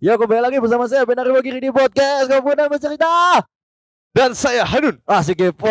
Ya 0.00 0.16
kembali 0.16 0.40
lagi 0.40 0.56
bersama 0.64 0.88
saya 0.88 1.04
Benar 1.04 1.28
Bagiri 1.28 1.60
di 1.60 1.68
podcast 1.68 2.24
Kemudian 2.24 2.72
bercerita 2.72 3.44
Dan 4.16 4.32
saya 4.32 4.64
Hanun. 4.64 4.96
Asik 5.04 5.36
kepo 5.44 5.68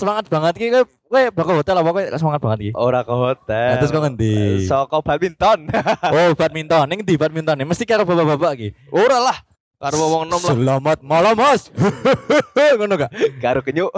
Semangat 0.00 0.32
banget 0.32 0.56
ki 0.56 0.72
Kowe 0.72 1.22
bakal 1.36 1.60
hotel 1.60 1.76
apa 1.76 1.92
kowe 1.92 2.04
semangat 2.16 2.40
banget 2.40 2.58
ki 2.64 2.70
Ora 2.72 3.04
ke 3.04 3.12
hotel. 3.12 3.68
Nah, 3.68 3.76
terus 3.84 3.92
kok 3.92 4.00
ngendi? 4.00 4.64
Soko 4.64 5.04
badminton. 5.04 5.68
Oh 6.16 6.32
badminton 6.32 6.88
Ning 6.88 7.04
di 7.04 7.20
badminton 7.20 7.68
Mesti 7.68 7.84
karo 7.84 8.08
bapak-bapak 8.08 8.52
ki 8.56 8.68
Ora 8.96 9.20
lah. 9.20 9.36
Karo 9.76 10.08
wong 10.08 10.24
nom 10.32 10.40
lah. 10.40 10.56
Selamat 10.56 10.98
malam 11.04 11.36
mas 11.36 11.68
Ngono 12.80 12.96
gak 12.96 13.12
Karo 13.44 13.60
kenyuk. 13.60 13.92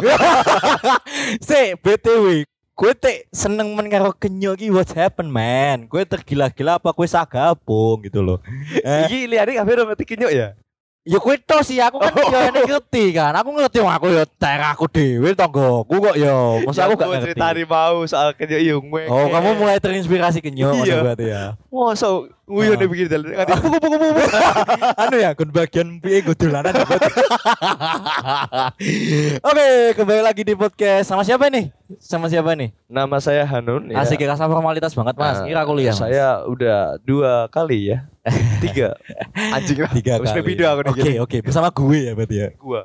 Si 1.46 1.78
BTW 1.78 2.50
Gue 2.72 2.96
te 2.96 3.28
seneng 3.28 3.76
men 3.76 3.86
karo 3.86 4.08
kenyo 4.10 4.56
ki 4.56 4.72
what 4.72 4.88
happen 4.92 5.28
man 5.28 5.84
Gue 5.84 6.02
tergila-gila 6.02 6.80
apa 6.80 6.88
gue 6.90 7.04
sagabung 7.04 8.00
gitu 8.02 8.20
loh 8.20 8.38
Iki 9.04 9.28
liane 9.28 9.56
kabeh 9.56 9.84
ngerti 9.84 10.04
kenyuk 10.06 10.32
ya. 10.32 10.56
Ya 11.00 11.16
kowe 11.16 11.32
tos 11.32 11.72
sih 11.72 11.80
aku 11.80 11.96
kan 11.96 12.12
Oh. 12.12 12.28
ya 12.28 12.52
ini 12.52 12.60
ngerti 12.60 13.16
kan. 13.16 13.32
Aku 13.32 13.56
ngerti 13.56 13.80
wong 13.80 13.88
aku 13.88 14.12
ya 14.12 14.28
ter 14.28 14.60
aku 14.60 14.84
dhewe 14.84 15.32
tanggoku 15.32 15.96
kok 15.96 16.12
ya. 16.12 16.60
Masa 16.60 16.84
aku 16.84 17.00
gak 17.00 17.08
ngerti. 17.08 17.24
ceritani 17.32 17.64
mau 17.64 18.04
soal 18.04 18.36
kenyuk 18.36 18.60
iyo 18.60 18.76
ngwe. 18.84 19.08
Oh, 19.08 19.32
kamu 19.32 19.48
mulai 19.56 19.80
terinspirasi 19.80 20.44
kenyo 20.44 20.68
maksud 20.76 20.92
Iya. 20.92 21.00
berarti 21.00 21.26
ya. 21.26 21.44
Masa 21.70 22.10
nguyone 22.50 22.82
begini 22.90 23.06
dalan. 23.06 23.30
Nganti 23.30 23.54
puku 23.62 23.78
puku 23.78 23.96
puku. 24.02 24.22
anu 24.98 25.16
ya, 25.22 25.30
kon 25.38 25.54
bagian 25.54 26.02
piye 26.02 26.18
go 26.26 26.34
dolanan. 26.34 26.74
ya. 26.74 26.82
Oke, 29.46 29.68
kembali 29.94 30.22
lagi 30.26 30.42
di 30.42 30.58
podcast. 30.58 31.14
Sama 31.14 31.22
siapa 31.22 31.46
nih? 31.46 31.70
Sama 32.02 32.26
siapa 32.26 32.58
nih? 32.58 32.74
Nama 32.90 33.16
saya 33.22 33.46
Hanun 33.46 33.94
ya. 33.94 34.02
Asik 34.02 34.18
rasa 34.26 34.50
formalitas 34.50 34.98
banget, 34.98 35.14
Mas. 35.14 35.38
Ah, 35.38 35.46
Kira 35.46 35.62
aku 35.62 35.78
lihat. 35.78 35.94
Mas. 35.94 36.10
Saya 36.10 36.42
udah 36.50 36.98
dua 37.06 37.46
kali 37.54 37.94
ya. 37.94 38.02
Tiga. 38.66 38.98
Anjing 39.54 39.86
lah. 39.86 39.94
tiga 39.94 40.18
Wis 40.18 40.34
kali. 40.34 40.42
video 40.42 40.66
aku 40.74 40.90
nih. 40.90 40.92
Oke, 40.92 41.10
oke, 41.22 41.36
bersama 41.46 41.70
gue 41.70 41.98
ya 42.02 42.12
berarti 42.18 42.36
ya. 42.36 42.48
Gua. 42.58 42.82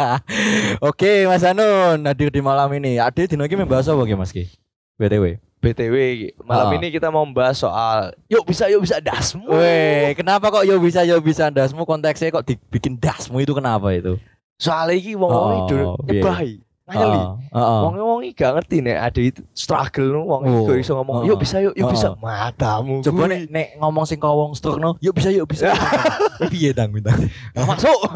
Oke, 0.88 1.28
Mas 1.28 1.44
Anun 1.44 2.08
hadir 2.08 2.32
di 2.32 2.40
malam 2.40 2.72
ini. 2.72 2.96
Ade 2.96 3.28
dino 3.28 3.44
iki 3.44 3.52
membahas 3.52 3.84
apa 3.92 4.00
Mas 4.16 4.32
Ki? 4.32 4.48
BTW. 4.96 5.51
BTW 5.62 5.96
malam 6.42 6.66
Ah. 6.66 6.74
ini 6.74 6.90
kita 6.90 7.06
mau 7.06 7.22
membahas 7.22 7.54
soal 7.56 8.10
yuk 8.26 8.42
bisa 8.42 8.66
yuk 8.66 8.82
bisa 8.82 8.98
dasmu. 8.98 9.46
Weh, 9.46 10.10
kenapa 10.12 10.50
kok 10.50 10.66
yo 10.66 10.74
bisa 10.76 11.06
yo 11.06 11.16
bisa 11.18 11.46
dasmu 11.48 11.86
konteksnya 11.86 12.28
kok 12.28 12.42
dibikin 12.42 12.98
dasmu 12.98 13.38
itu 13.38 13.54
kenapa 13.54 13.94
itu? 13.94 14.18
Soalnya 14.58 14.94
iki 14.94 15.14
wong 15.14 15.26
Oh, 15.26 15.38
wong 15.40 15.52
itu 15.62 15.76
piye? 15.78 16.18
nyebahi. 16.18 16.52
Ngayali. 16.82 17.20
Heeh. 17.54 17.80
Wong 17.80 17.94
wong 17.96 18.20
iki 18.22 18.34
gak 18.36 18.52
ngerti 18.52 18.76
nek 18.78 18.98
ada 19.00 19.20
itu 19.22 19.40
struggle 19.52 20.08
nu 20.12 20.20
wong 20.24 20.42
iki 20.44 20.58
Oh. 20.66 20.76
iso 20.76 20.92
ngomong 20.94 21.14
Oh. 21.16 21.24
yuk 21.24 21.38
bisa 21.38 21.56
yuk 21.58 21.72
yuk 21.72 21.86
Oh. 21.86 21.90
bisa 21.90 22.08
matamu. 22.18 22.98
Coba 23.00 23.22
nek 23.26 23.46
nek 23.48 23.68
ngomong 23.78 24.02
sing 24.02 24.18
kau 24.18 24.34
wong 24.36 24.52
stroke 24.52 24.76
no, 24.76 24.98
yuk 24.98 25.14
bisa 25.14 25.30
yuk 25.30 25.46
bisa. 25.46 25.70
Piye 26.50 26.70
dang 26.70 26.90
minta. 26.90 27.14
masuk. 27.56 27.96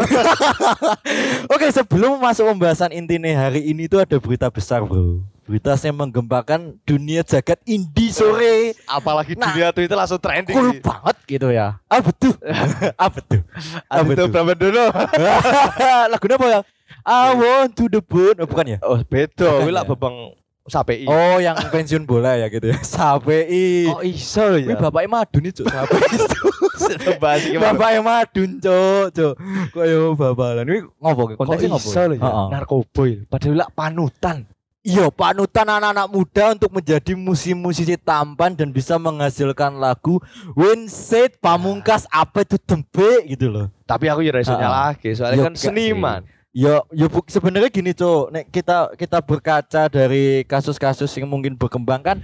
Oke, 1.47 1.70
sebelum 1.70 2.19
masuk 2.19 2.47
pembahasan 2.48 2.91
intinya 2.91 3.31
hari 3.41 3.62
ini 3.64 3.86
tuh 3.86 3.98
ada 3.98 4.19
berita 4.19 4.50
besar, 4.50 4.83
Bro. 4.83 5.22
Berita 5.47 5.78
yang 5.78 5.94
menggemparkan 5.94 6.75
dunia 6.83 7.22
jagat 7.22 7.62
indie 7.70 8.11
sore. 8.11 8.75
Apalagi 8.91 9.39
Nah, 9.39 9.55
dunia 9.55 9.70
Twitter 9.70 9.94
langsung 9.94 10.19
trending. 10.19 10.58
Cool 10.58 10.83
banget 10.83 11.16
gitu 11.22 11.48
ya. 11.55 11.78
Ah 11.86 12.03
betul. 12.03 12.34
ah 12.98 13.06
betul. 13.06 13.41
Ah 13.86 14.03
betul. 14.03 14.27
berapa 14.27 14.53
dulu? 14.58 14.84
Lagunya 16.12 16.34
apa 16.34 16.47
yang 16.50 16.64
I 17.06 17.30
want 17.38 17.78
to 17.78 17.86
the 17.86 18.03
moon. 18.03 18.34
Oh, 18.42 18.47
bukan 18.50 18.75
ya? 18.75 18.78
Oh, 18.83 18.98
beda. 19.06 19.62
Kuwi 19.62 19.71
lah 19.71 19.87
ya? 19.87 19.91
bebang 19.94 20.34
SAPI. 20.66 21.06
Oh, 21.06 21.38
yang 21.38 21.54
pensiun 21.71 22.03
bola 22.03 22.34
ya 22.34 22.50
gitu 22.50 22.66
ya. 22.75 22.78
Sapi. 22.82 23.87
Oh, 23.87 24.03
iso 24.03 24.59
Wih, 24.59 24.66
ya. 24.66 24.75
bapaknya 24.75 25.22
madun 25.22 25.47
itu, 25.47 25.62
mau. 25.62 25.87
bapaknya 27.62 28.03
madun, 28.03 28.50
cok, 28.59 29.06
cok. 29.15 29.34
Kok 29.71 29.84
yo 29.87 30.19
babalan. 30.19 30.66
Ini 30.66 30.82
ngopo 30.98 31.22
ki? 31.31 31.34
Konteksnya 31.38 31.71
ngopo? 31.71 31.87
iso 31.87 32.03
ya. 32.10 32.31
Narkoba 32.50 33.03
ya. 33.06 33.19
Padahal 33.31 33.54
lah 33.62 33.69
panutan. 33.71 34.37
Iya, 34.86 35.10
panutan 35.10 35.66
anak-anak 35.66 36.06
muda 36.06 36.54
untuk 36.54 36.70
menjadi 36.70 37.19
musisi-musisi 37.19 37.98
tampan 37.98 38.54
dan 38.54 38.70
bisa 38.70 38.94
menghasilkan 39.02 39.74
lagu 39.82 40.22
Said 40.86 41.42
Pamungkas 41.42 42.06
apa 42.06 42.47
itu 42.47 42.54
tempe 42.54 43.26
gitu 43.26 43.50
loh. 43.50 43.66
Tapi 43.82 44.06
aku 44.06 44.22
ya 44.22 44.30
ora 44.30 44.47
iso 44.47 44.54
Heeh. 44.54 44.62
nyalahke, 44.62 45.10
soalnya 45.10 45.42
Yo, 45.42 45.47
kan 45.50 45.54
seniman. 45.58 46.22
Ya, 46.54 46.80
ya 46.94 47.10
sebenarnya 47.26 47.69
gini 47.69 47.92
cok, 47.92 48.30
nek 48.30 48.44
kita 48.48 48.94
kita 48.94 49.19
berkaca 49.20 49.82
dari 49.91 50.47
kasus-kasus 50.47 51.10
yang 51.18 51.28
mungkin 51.28 51.58
berkembang 51.58 52.00
kan, 52.00 52.18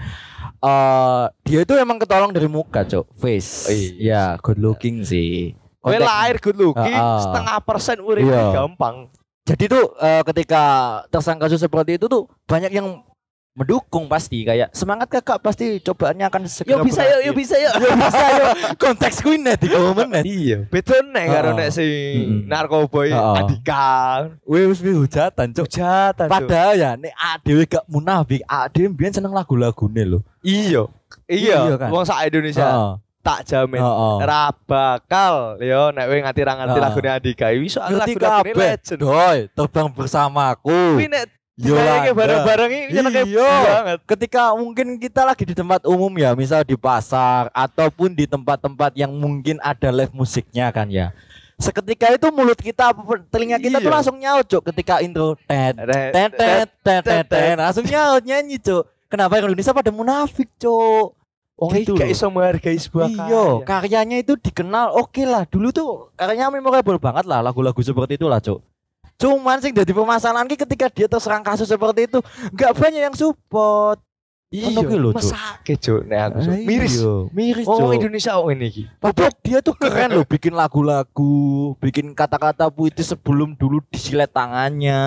eh 0.63 1.25
dia 1.43 1.67
itu 1.67 1.75
emang 1.75 1.99
ketolong 1.99 2.31
dari 2.31 2.47
muka 2.47 2.81
cok, 2.81 3.11
face, 3.19 3.69
Oh, 3.69 3.75
iya. 3.75 3.91
ya 3.99 4.41
good 4.41 4.57
looking 4.57 5.03
sih. 5.03 5.53
Konteks- 5.83 6.07
lahir 6.07 6.37
good 6.39 6.57
looking, 6.57 6.95
Heeh. 6.95 7.19
setengah 7.27 7.59
persen 7.61 7.99
urip 8.01 8.23
Iya. 8.25 8.55
gampang. 8.55 9.11
Jadi 9.43 9.65
tuh 9.67 9.85
eh, 9.99 10.23
ketika 10.23 10.63
tersangka 11.11 11.51
kasus 11.51 11.59
seperti 11.59 11.99
itu 11.99 12.07
tuh 12.07 12.31
banyak 12.47 12.71
yang 12.71 13.03
mendukung 13.53 14.09
pasti 14.09 14.49
kayak 14.49 14.73
semangat 14.73 15.13
kakak 15.13 15.37
pasti 15.45 15.77
cobaannya 15.85 16.25
akan 16.25 16.49
segera 16.49 16.81
Yo 16.81 16.87
bisa 16.89 17.05
yo, 17.05 17.19
yo 17.21 17.33
bisa 17.37 17.57
yo. 17.61 17.69
Yo 17.77 17.91
bisa 18.01 18.27
yo. 18.33 18.47
Konteks 18.81 19.21
kuwi 19.21 19.37
net 19.37 19.61
di 19.61 19.69
komen 19.69 20.09
net. 20.09 20.25
Iya, 20.25 20.65
nek 21.13 21.27
karo 21.29 21.53
nek 21.53 21.69
sing 21.69 22.49
Mm-mm. 22.49 22.49
narkoba. 22.49 23.05
Wih 24.49 24.65
wis 24.73 24.81
wis 24.81 24.97
hujatan 24.97 25.53
cok. 25.53 25.69
Hujatan. 25.69 26.27
Cuk. 26.31 26.33
Padahal 26.33 26.73
ya 26.81 26.91
nek 26.97 27.13
adewe 27.13 27.69
gak 27.69 27.85
munafik, 27.93 28.41
adewe 28.49 28.89
mbiyen 28.89 29.13
seneng 29.13 29.37
lagu-lagune 29.37 30.03
lho. 30.07 30.19
Iya. 30.41 30.89
Iya, 31.29 31.57
Iya 31.69 31.75
kan? 31.77 31.89
wong 31.93 32.05
sak 32.09 32.25
Indonesia. 32.25 32.97
Tak 33.23 33.47
jamin 33.47 33.79
Heeh. 33.79 34.17
ra 34.21 34.51
bakal 34.67 35.35
yo 35.57 35.89
nek 35.89 36.05
kowe 36.05 36.19
nganti 36.21 36.41
ra 36.43 36.53
ngerti 36.55 36.71
Heeh. 36.73 36.83
lagune 36.85 37.09
Andika 37.09 37.47
iki 37.49 37.69
Ngerti 37.71 38.13
lagu-lagune 38.19 38.21
kabeh. 38.21 38.55
legend. 38.59 38.99
Doi, 38.99 39.39
terbang 39.49 39.89
bersamaku. 39.89 40.81
Kuwi 40.99 41.07
nek 41.07 41.25
ditayangke 41.53 42.13
bareng-bareng 42.13 42.71
iki 42.73 42.87
nyenengke 42.91 43.23
Iya. 43.25 43.53
banget. 43.63 43.99
ketika 44.09 44.43
mungkin 44.53 44.87
kita 44.97 45.23
lagi 45.23 45.45
di 45.45 45.55
tempat 45.55 45.85
umum 45.85 46.11
ya, 46.13 46.35
misal 46.35 46.61
di 46.61 46.75
pasar 46.75 47.47
ataupun 47.53 48.11
di 48.11 48.27
tempat-tempat 48.27 48.91
yang 48.95 49.13
mungkin 49.13 49.63
ada 49.63 49.89
live 49.89 50.11
musiknya 50.11 50.69
kan 50.69 50.89
ya. 50.89 51.15
Seketika 51.57 52.11
itu 52.11 52.27
mulut 52.29 52.59
kita, 52.59 52.91
telinga 53.31 53.55
kita 53.57 53.79
tuh 53.79 53.87
Iya. 53.87 53.95
langsung 53.95 54.19
nyaut 54.19 54.43
cok 54.43 54.63
ketika 54.67 54.99
intro 54.99 55.39
tet 55.47 55.79
tet 55.79 56.11
tet 56.35 56.69
tet 56.83 57.03
tet 57.05 57.25
tet 57.25 57.55
langsung 57.55 57.87
nyaut 57.87 58.19
nyanyi 58.21 58.59
cok. 58.59 58.83
Kenapa 59.07 59.39
Indonesia 59.39 59.71
pada 59.71 59.93
munafik 59.93 60.51
cok? 60.59 61.22
Wong 61.63 61.71
Gitu 61.79 61.95
loh. 61.95 62.11
iso 62.11 62.27
menghargai 62.27 62.75
sebuah 62.75 63.07
Iya, 63.07 63.23
karya. 63.23 63.43
karyanya 63.63 64.17
itu 64.19 64.35
dikenal 64.35 64.91
oke 64.93 65.23
lah. 65.23 65.47
Dulu 65.47 65.71
tuh 65.71 65.89
karyanya 66.13 66.51
memorable 66.51 66.99
banget 66.99 67.23
lah 67.23 67.39
lagu-lagu 67.39 67.79
seperti 67.79 68.19
itulah, 68.19 68.43
Cuk. 68.43 68.59
Cuman 69.15 69.63
sih 69.63 69.71
jadi 69.71 69.87
permasalahan 69.89 70.45
ki 70.45 70.59
ketika 70.59 70.91
dia 70.91 71.07
terserang 71.07 71.41
kasus 71.41 71.71
seperti 71.71 72.11
itu, 72.11 72.19
nggak 72.51 72.73
banyak 72.75 73.03
yang 73.05 73.15
support. 73.15 74.03
Iya, 74.51 74.85
lho, 74.85 75.15
mesake 75.15 75.79
Cuk 75.79 76.05
nek 76.05 76.21
aku. 76.29 76.39
Ah, 76.45 76.59
miris. 76.61 76.99
iya, 76.99 77.15
miris, 77.31 77.65
Oh. 77.65 77.89
Indonesia 77.89 78.37
oh 78.37 78.51
ini 78.51 78.69
iki. 78.69 78.85
Padahal 78.99 79.33
dia 79.41 79.59
tuh 79.63 79.73
keren 79.73 80.13
loh 80.13 80.27
bikin 80.27 80.53
lagu-lagu, 80.53 81.33
bikin 81.79 82.13
kata-kata 82.13 82.69
puitis 82.69 83.09
sebelum 83.09 83.55
dulu 83.55 83.81
disilet 83.89 84.29
tangannya. 84.29 85.01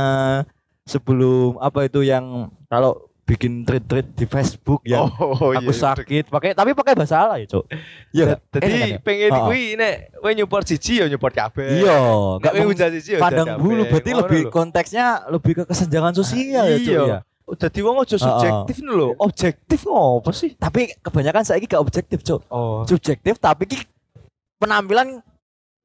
Sebelum 0.85 1.57
apa 1.59 1.85
itu 1.85 2.01
yang 2.01 2.47
kalau 2.65 3.05
bikin 3.25 3.65
tweet-tweet 3.65 4.13
di 4.13 4.25
Facebook 4.25 4.85
ya. 4.85 5.01
Oh, 5.01 5.49
aku 5.49 5.73
sakit 5.73 6.29
pakai 6.29 6.53
tapi 6.53 6.71
pakai 6.71 6.93
bahasa 6.93 7.17
Allah 7.17 7.41
ya, 7.41 7.49
Cuk. 7.49 7.65
Iya. 8.13 8.37
Jadi 8.53 8.69
ya? 8.69 8.97
pengen 9.01 9.29
Heeh. 9.33 9.43
kuwi 9.43 9.63
nek 9.73 9.93
kowe 10.15 10.31
nyupport 10.31 10.61
siji 10.63 11.01
ya 11.01 11.09
nyupport 11.09 11.33
kabeh. 11.33 11.81
Iya, 11.81 11.97
Nek 11.97 12.37
enggak 12.37 12.51
kowe 12.53 12.65
hujat 12.69 12.89
siji 12.93 13.09
ya 13.11 13.19
kabeh. 13.19 13.57
bulu 13.57 13.83
berarti 13.89 14.11
lebih 14.13 14.41
lho. 14.45 14.51
konteksnya 14.53 15.05
lebih 15.27 15.51
ke 15.57 15.63
kesenjangan 15.65 16.13
sosial 16.13 16.65
ya, 16.69 16.77
Cuk, 16.77 16.93
Iya. 16.93 17.03
ya. 17.03 17.19
Oh, 17.45 17.53
Dadi 17.53 17.77
wong 17.81 17.97
aja 17.97 18.17
subjektif 18.17 18.75
nih 18.79 18.93
lho. 18.93 19.07
Objektif 19.17 19.79
ngopo 19.85 20.29
sih? 20.29 20.53
Tapi 20.53 20.93
kebanyakan 20.97 21.41
saya 21.41 21.57
gak 21.61 21.77
objektif, 21.77 22.21
Cuk. 22.21 22.45
Oh. 22.49 22.85
Subjektif 22.85 23.37
tapi 23.37 23.65
ki 23.65 23.77
penampilan 24.57 25.21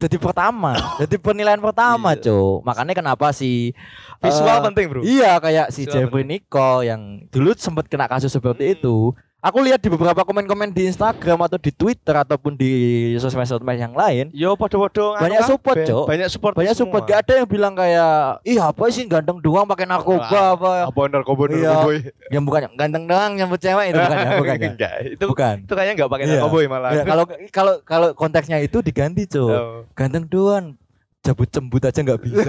jadi 0.01 0.17
pertama, 0.17 0.73
jadi 0.97 1.17
penilaian 1.17 1.61
pertama, 1.61 2.17
Iya. 2.17 2.25
Cuk. 2.25 2.65
Makanya 2.65 2.95
kenapa 2.97 3.31
sih 3.31 3.77
Visual 4.19 4.57
eh, 4.57 4.65
penting, 4.65 4.87
Bro. 4.89 5.01
Iya 5.05 5.37
kayak 5.37 5.67
si 5.71 5.85
Visual 5.85 6.09
Jeffrey 6.09 6.25
Nicole 6.25 6.89
yang 6.89 7.01
dulu 7.29 7.53
sempat 7.55 7.85
kena 7.87 8.09
kasus 8.09 8.33
seperti 8.33 8.65
Hmm. 8.67 8.75
itu. 8.75 8.97
Aku 9.41 9.65
lihat 9.65 9.81
di 9.81 9.89
beberapa 9.89 10.21
komen-komen 10.21 10.69
di 10.69 10.85
Instagram 10.85 11.49
atau 11.49 11.57
di 11.57 11.73
Twitter 11.73 12.13
ataupun 12.13 12.61
di 12.61 12.73
sosmed-sosmed 13.17 13.73
yang 13.73 13.97
lain, 13.97 14.29
Yo 14.37 14.53
anu 14.53 14.85
Banyak 15.17 15.49
support. 15.49 15.81
Cuk. 15.81 16.05
Banyak 16.05 16.29
support. 16.29 16.53
banyak 16.53 16.77
support 16.77 17.09
gak 17.09 17.25
ada 17.25 17.41
yang 17.41 17.49
bilang 17.49 17.73
kayak, 17.73 18.45
ih 18.45 18.61
apa 18.61 18.85
sih 18.93 19.09
ganteng 19.09 19.41
doang 19.41 19.65
pakai 19.65 19.89
narkoba 19.89 20.61
apa? 20.61 20.93
Apa 20.93 21.01
narkoba 21.09 21.49
Iya. 21.57 21.73
narkoba? 21.73 21.93
Yang 22.29 22.43
bukan 22.45 22.61
ganteng 22.77 23.05
doang 23.09 23.31
nyambut 23.33 23.61
cewek 23.65 23.87
itu 23.89 23.97
bukan 23.97 24.17
ya, 24.21 24.31
bukan 24.37 24.57
ya. 24.61 24.69
Enggak, 24.77 24.95
itu 25.09 25.25
Bukan. 25.25 25.55
itu 25.65 25.73
kayaknya 25.73 25.95
enggak 25.97 26.11
pakai 26.13 26.25
Iya. 26.29 26.33
narkoba 26.37 26.59
malah. 26.69 26.91
Ya, 26.93 27.03
kalau 27.09 27.25
kalau 27.49 27.75
kalau 27.89 28.09
konteksnya 28.13 28.61
itu 28.61 28.85
diganti, 28.85 29.25
Cuk. 29.25 29.49
Oh. 29.49 29.89
Ganteng 29.97 30.29
doang 30.29 30.77
cabut 31.21 31.45
cembut 31.53 31.85
aja 31.85 32.01
nggak 32.01 32.21
bisa. 32.25 32.43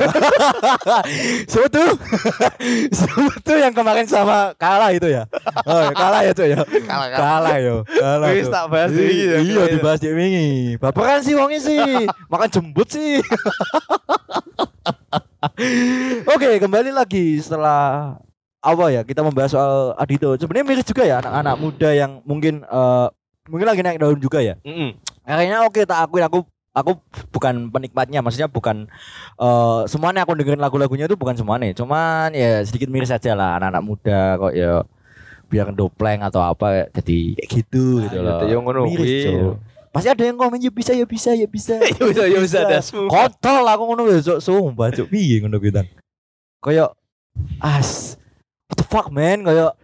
Siapa 1.52 1.68
tuh? 1.68 1.92
Siapa 2.98 3.36
tuh 3.44 3.58
yang 3.60 3.76
kemarin 3.76 4.08
sama 4.08 4.56
kalah 4.56 4.96
itu 4.96 5.12
ya? 5.12 5.28
Oh, 5.68 5.80
ya, 5.84 5.92
kalah 5.92 6.22
ya, 6.24 6.32
Cok 6.32 6.48
ya. 6.48 6.60
Kalah, 6.88 6.88
kalah. 6.88 7.20
Kalah 7.20 7.56
yo. 7.60 7.76
Kalah. 7.84 8.32
Wis 8.32 8.48
Cok. 8.48 8.54
tak 8.56 8.66
bahas 8.72 8.92
iki 8.96 9.28
ya. 9.28 9.38
Iya, 9.44 9.64
dibahas 9.76 10.00
di 10.00 10.08
wingi. 10.16 10.80
Baperan 10.80 11.20
sih 11.20 11.36
wongnya 11.36 11.60
sih. 11.60 12.08
Makan 12.32 12.48
jembut 12.48 12.88
sih. 12.88 13.20
Oke, 16.32 16.50
kembali 16.62 16.96
lagi 16.96 17.44
setelah 17.44 18.16
apa 18.62 18.86
ya 18.94 19.02
kita 19.04 19.20
membahas 19.20 19.52
soal 19.52 20.00
Adito. 20.00 20.32
Sebenarnya 20.40 20.66
miris 20.72 20.88
juga 20.88 21.04
ya 21.04 21.20
anak-anak 21.20 21.56
muda 21.60 21.90
yang 21.92 22.24
mungkin 22.24 22.64
eh, 22.64 23.08
mungkin 23.52 23.68
lagi 23.68 23.84
naik 23.84 24.00
daun 24.00 24.22
juga 24.22 24.40
ya. 24.40 24.56
Mm-mm. 24.64 24.96
Akhirnya 25.28 25.68
oke 25.68 25.84
tak 25.84 26.08
akuin 26.08 26.24
aku 26.24 26.48
aku 26.72 27.00
bukan 27.32 27.68
penikmatnya, 27.68 28.24
maksudnya 28.24 28.48
bukan 28.48 28.88
eh 29.38 29.82
semuanya 29.92 30.24
aku 30.24 30.36
dengerin 30.40 30.64
lagu-lagunya 30.64 31.06
itu 31.08 31.20
bukan 31.20 31.36
semuanya. 31.36 31.76
Cuman 31.76 32.32
ya 32.32 32.64
sedikit 32.64 32.88
miris 32.88 33.12
aja 33.12 33.36
lah 33.36 33.60
anak-anak 33.60 33.84
muda 33.84 34.22
kok 34.40 34.54
ya 34.56 34.84
biar 35.52 35.76
dopleng 35.76 36.24
atau 36.24 36.40
apa 36.40 36.88
jadi 36.96 37.36
kayak 37.36 37.50
gitu 37.52 38.00
gitu 38.08 38.18
Ah, 38.24 38.40
loh. 38.40 38.48
iya, 38.48 38.56
ngono 38.56 38.88
Miris. 38.88 39.28
Cok. 39.28 39.56
Pasti 39.92 40.08
ada 40.08 40.24
yang 40.24 40.40
komen 40.40 40.64
ya 40.64 40.72
bisa 40.72 40.96
ya 40.96 41.04
bisa 41.04 41.36
ya 41.36 41.44
bisa. 41.52 41.76
Ya 42.00 42.04
bisa, 42.08 42.24
ya 42.24 42.40
bisa, 42.40 42.60
dasmu. 42.64 43.12
Kontol 43.12 43.68
aku 43.68 43.84
ngono 43.84 44.08
ya 44.08 44.24
cok 44.24 44.40
sumpah 44.40 44.88
cok 44.96 45.08
piye 45.12 45.44
ngono 45.44 45.60
Tan. 45.60 45.92
Kayak 46.64 46.96
as 47.60 48.16
what 48.72 48.80
the 48.80 48.88
fuck 48.88 49.12
man 49.12 49.44
kayak 49.44 49.76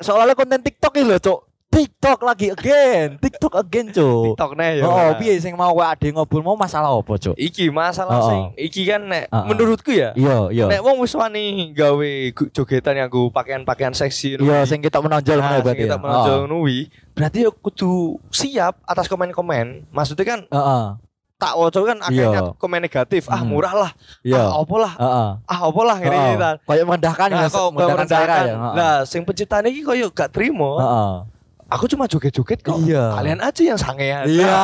soalnya 0.00 0.32
konten 0.32 0.64
TikTok 0.64 0.96
ini 0.96 1.12
loh 1.12 1.20
cok. 1.20 1.40
TikTok 1.72 2.20
lagi 2.20 2.52
again, 2.52 3.16
TikTok 3.16 3.56
again 3.56 3.88
cok. 3.88 4.36
TikTok 4.36 4.50
nih 4.54 4.70
ya. 4.76 4.84
Oh, 4.84 5.08
piye 5.16 5.34
sing 5.36 5.54
mau 5.54 5.72
wae 5.72 5.88
ade 5.88 6.12
ngobrol 6.12 6.44
mau 6.44 6.52
masalah 6.52 6.92
apa, 6.92 7.16
Cuk? 7.16 7.32
Iki 7.32 7.72
masalah 7.72 8.12
Oh, 8.14 8.28
sing 8.28 8.40
oh. 8.44 8.48
iki 8.60 8.84
kan 8.84 9.00
nek 9.02 9.24
Oh, 9.26 9.40
oh. 9.40 9.44
menurutku 9.48 9.88
ya. 9.88 10.12
Iya, 10.12 10.52
iya. 10.52 10.66
Nek 10.68 10.80
wong 10.80 11.00
wis 11.00 11.12
wani 11.12 11.72
gawe 11.72 12.10
jogetan 12.52 12.94
yang 12.94 13.08
gue 13.08 13.24
pakaian-pakaian 13.30 13.90
seksi 13.90 14.36
Iya, 14.36 14.62
sing 14.62 14.78
kita 14.78 15.00
menonjol 15.00 15.32
Nah, 15.34 15.42
ngono 15.42 15.56
sing 15.56 15.64
berarti. 15.64 15.82
kita 15.82 15.96
ya? 15.96 15.98
menonjol 15.98 16.28
Heeh. 16.28 16.40
ngono 16.44 16.56
wi, 16.60 16.78
berarti 17.10 17.38
ya 17.40 17.50
kudu 17.50 17.92
siap 18.28 18.74
atas 18.82 19.08
komen-komen. 19.08 19.88
Maksudnya 19.88 20.24
kan 20.26 20.40
Heeh. 20.44 20.84
tak 21.34 21.52
waca 21.56 21.80
kan 21.82 21.98
akhirnya 21.98 22.40
Iya. 22.44 22.52
komen 22.54 22.80
negatif. 22.80 23.26
Ah 23.26 23.40
Hmm. 23.40 23.48
murah 23.48 23.74
lah. 23.74 23.90
Iya. 24.20 24.44
Ah 24.44 24.60
apa 24.60 24.76
lah. 24.76 24.92
Heeh. 24.94 25.28
Ah 25.48 25.60
apa 25.64 25.80
lah 25.82 25.96
iki 25.98 26.34
ta. 26.36 26.50
Kayak 26.60 26.84
merendahkan 26.84 27.28
Nah, 27.28 27.40
ya, 27.40 27.48
kok 27.48 27.66
merendahkan 27.70 28.06
selera 28.06 28.20
merendahkan. 28.28 28.44
ya. 28.44 28.52
Heeh. 28.52 28.74
Lah, 28.76 28.96
sing 29.02 29.20
penciptane 29.24 29.68
iki 29.68 29.82
koyo 29.82 30.06
gak 30.10 30.28
trimo. 30.30 30.76
Heeh. 30.76 31.12
Aku 31.72 31.88
cuma 31.88 32.04
joget-joget 32.04 32.60
kok. 32.60 32.76
Iya. 32.84 33.16
Kalian 33.16 33.40
aja 33.40 33.62
yang 33.64 33.78
sangean. 33.80 34.28
Iya. 34.28 34.60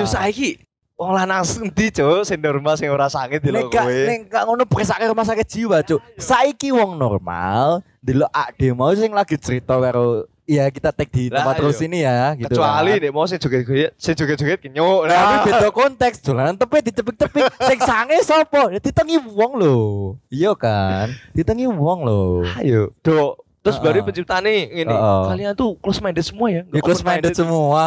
Yo 0.00 0.04
saiki 0.04 0.60
wong 0.94 1.10
lanang 1.10 1.42
endi, 1.42 1.90
Cuk, 1.90 2.22
sing 2.22 2.38
normal 2.38 2.78
sing 2.78 2.86
ora 2.86 3.10
di 3.10 3.50
Nek 3.50 3.66
gak 3.66 3.82
kowe. 3.82 3.98
nek 4.06 4.20
gak 4.30 4.42
ngono 4.46 4.62
presake 4.68 5.04
rumah 5.10 5.26
sakit 5.26 5.46
jiwa, 5.48 5.82
Cuk. 5.82 6.00
Saiki 6.20 6.70
wong 6.70 6.94
normal 6.94 7.82
delok 8.04 8.30
ade 8.30 8.68
mau 8.76 8.92
sing 8.92 9.10
lagi 9.10 9.40
cerita 9.40 9.80
karo 9.80 10.28
Iya 10.44 10.68
kita 10.68 10.92
tag 10.92 11.08
di 11.08 11.32
tempat 11.32 11.56
terus 11.56 11.80
ini 11.80 12.04
ya 12.04 12.36
gitu 12.36 12.52
Kecuali 12.52 13.00
nek 13.00 13.12
mau 13.16 13.24
sing 13.24 13.40
joget-joget, 13.40 13.96
sing 13.96 14.12
joget-joget 14.12 14.60
kenyuk. 14.60 15.08
Nah, 15.08 15.16
tapi 15.16 15.36
beda 15.48 15.68
konteks 15.72 16.20
dolanan 16.20 16.52
tepe 16.60 16.84
ditepik-tepik 16.84 17.48
sing 17.64 17.80
sange 17.80 18.20
sapa? 18.20 18.68
Ya 18.68 18.76
ditengi 18.76 19.16
wong 19.24 19.56
lho. 19.56 19.80
Iya 20.28 20.52
kan? 20.52 21.16
Ditengi 21.32 21.64
wong 21.64 22.04
lho. 22.04 22.44
ayo, 22.60 22.92
Dok. 23.00 23.40
Terus 23.64 23.80
Heeh. 23.80 23.86
baru 23.88 24.04
penciptane 24.04 24.68
ini. 24.68 24.92
Heeh. 24.92 25.22
Kalian 25.32 25.56
tuh 25.56 25.80
close 25.80 26.04
minded 26.04 26.20
semua 26.20 26.52
ya? 26.52 26.60
Ya 26.60 26.62
Nggak 26.68 26.84
close 26.84 27.00
open-minded. 27.00 27.32
minded 27.32 27.34
semua. 27.40 27.86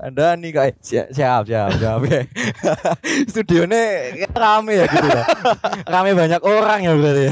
Ada 0.00 0.26
nih 0.40 0.50
kayak 0.56 0.74
siap 0.80 1.06
siap 1.12 1.42
siap. 1.44 1.68
siap. 1.76 1.96
Oke. 2.08 2.20
Studionya 3.28 3.84
rame 4.32 4.80
ya 4.80 4.84
gitu 4.88 5.04
ya. 5.12 5.24
Rame 5.92 6.16
banyak 6.16 6.40
orang 6.40 6.78
ya 6.80 6.92
berarti. 6.96 7.24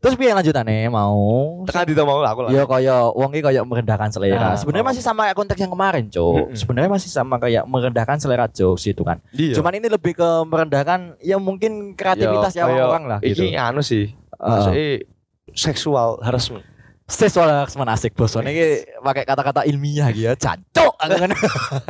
Terus 0.00 0.14
piye 0.16 0.32
lanjutannya 0.32 0.88
mau? 0.88 1.60
Tekan 1.68 1.84
di 1.84 1.92
mau 1.92 2.24
aku 2.24 2.40
lah. 2.48 2.50
Ya 2.56 2.64
kayak 2.64 3.02
wong 3.12 3.30
iki 3.36 3.44
kayak 3.44 3.64
merendahkan 3.68 4.08
selera. 4.08 4.40
Ah, 4.40 4.56
Sebenarnya 4.56 4.88
oh. 4.88 4.90
masih 4.96 5.02
sama 5.04 5.28
kayak 5.28 5.36
konteks 5.36 5.60
yang 5.60 5.72
kemarin, 5.76 6.04
Cok. 6.08 6.32
Mm-mm. 6.32 6.56
Sebenarnya 6.56 6.88
masih 6.88 7.10
sama 7.12 7.36
kayak 7.36 7.68
merendahkan 7.68 8.16
selera 8.16 8.48
jokes 8.48 8.88
itu 8.88 9.04
kan. 9.04 9.20
Iya. 9.36 9.60
Cuman 9.60 9.76
ini 9.76 9.92
lebih 9.92 10.16
ke 10.16 10.28
merendahkan 10.48 11.20
ya 11.20 11.36
mungkin 11.36 11.92
kreativitas 11.92 12.56
ya 12.56 12.64
orang 12.64 13.04
lah 13.04 13.18
gitu. 13.20 13.44
Iki 13.44 13.60
anu 13.60 13.84
sih. 13.84 14.16
Maksudnya 14.40 15.11
seksual 15.54 16.20
harassment. 16.20 16.64
Seksual 17.10 17.44
harassment 17.44 17.90
asik 17.92 18.16
bos. 18.16 18.32
Soalnya 18.32 18.52
ini 18.56 18.66
pakai 19.04 19.28
kata-kata 19.28 19.68
ilmiah 19.68 20.08
gitu 20.14 20.30
ya. 20.30 20.32
Cancok 20.38 20.94
kan. 20.96 21.30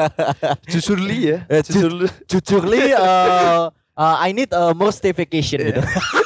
Jujur 0.73 0.99
li 0.99 1.19
ya. 1.31 1.39
Eh, 1.47 1.63
Jujur 1.63 1.93
li. 1.95 2.09
Jujur 2.27 2.63
li 2.67 2.81
eh, 2.91 2.97
eh, 2.99 4.17
I 4.25 4.33
need 4.35 4.51
a 4.51 4.75
more 4.75 4.91
staycation 4.91 5.63
gitu. 5.63 5.83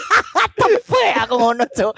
Tepe 0.61 1.05
aku 1.21 1.35
ngono, 1.37 1.69
Cok. 1.69 1.95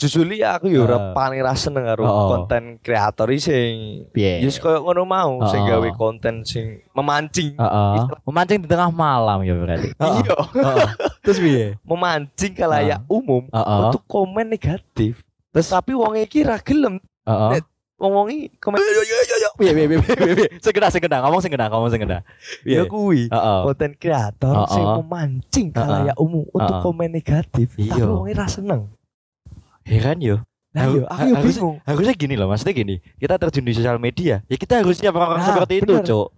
Jujur 0.00 0.24
li 0.24 0.40
aku 0.40 0.64
ya 0.66 0.80
ora 0.80 0.96
Ah. 0.96 1.04
paling 1.12 1.38
ra 1.38 1.52
seneng 1.52 1.84
karo 1.84 2.02
Oh. 2.02 2.32
konten 2.32 2.80
kreator 2.80 3.28
iki 3.28 3.42
sing 3.44 3.72
Piye? 4.08 4.40
Yes 4.40 4.56
koyo 4.56 4.80
ngono 4.80 5.04
mau 5.04 5.44
sing 5.46 5.60
Oh. 5.60 5.68
gawe 5.68 5.88
konten 5.92 6.40
sing 6.40 6.80
memancing. 6.90 7.52
Heeh. 7.52 8.08
Memancing 8.24 8.64
di 8.64 8.68
tengah 8.68 8.88
malam 8.88 9.44
ya 9.44 9.52
berarti. 9.52 9.92
Heeh. 10.00 10.20
Iya, 10.24 10.36
Heeh. 10.56 10.88
Terus 11.20 11.38
piye? 11.38 11.66
memancing 11.82 12.52
kalayak 12.54 13.04
umum 13.06 13.44
Heeh. 13.46 13.78
untuk 13.84 14.00
komen 14.06 14.48
negatif. 14.48 15.20
Terus 15.52 15.68
tapi 15.68 15.92
wong 15.92 16.16
iki 16.16 16.40
ra 16.42 16.56
gelem. 16.56 16.96
Heeh. 17.22 17.50
Nek 17.52 17.64
Wong 18.00 18.32
iki 18.32 18.48
komen 18.56 18.80
Piye 19.60 19.76
piye 19.76 19.84
piye 19.84 20.00
piye 20.00 20.32
piye. 20.32 20.48
Segera 20.58 20.88
segera 20.88 21.20
ngomong 21.20 21.44
segera 21.44 21.68
ngomong 21.68 21.92
segera. 21.92 22.24
ya 22.64 22.88
kuwi. 22.88 23.28
Konten 23.28 23.92
kreator 23.92 24.64
sing 24.66 24.80
memancing 25.04 25.68
kalayak 25.68 26.16
umum 26.16 26.48
untuk 26.48 26.80
komen 26.80 27.12
negatif. 27.12 27.76
Iya. 27.76 28.00
Tapi 28.00 28.08
wong 28.08 28.32
ra 28.32 28.48
seneng. 28.48 28.88
Heran 29.90 30.18
yo. 30.18 30.36
Lah 30.70 30.86
Aku- 30.86 30.96
yo 30.96 31.04
aku 31.04 31.26
harus- 31.34 31.58
bingung. 31.58 31.76
Harusnya 31.82 32.14
gini 32.14 32.34
loh, 32.34 32.46
maksudnya 32.46 32.74
gini. 32.76 32.94
Kita 33.18 33.34
terjun 33.36 33.64
di 33.64 33.74
sosial 33.74 33.98
media, 33.98 34.38
ya 34.46 34.56
kita 34.56 34.78
harusnya 34.78 35.10
orang-orang 35.10 35.42
Nah, 35.42 35.48
seperti 35.50 35.74
itu, 35.82 35.92
bener. 35.92 36.06
Cok. 36.06 36.28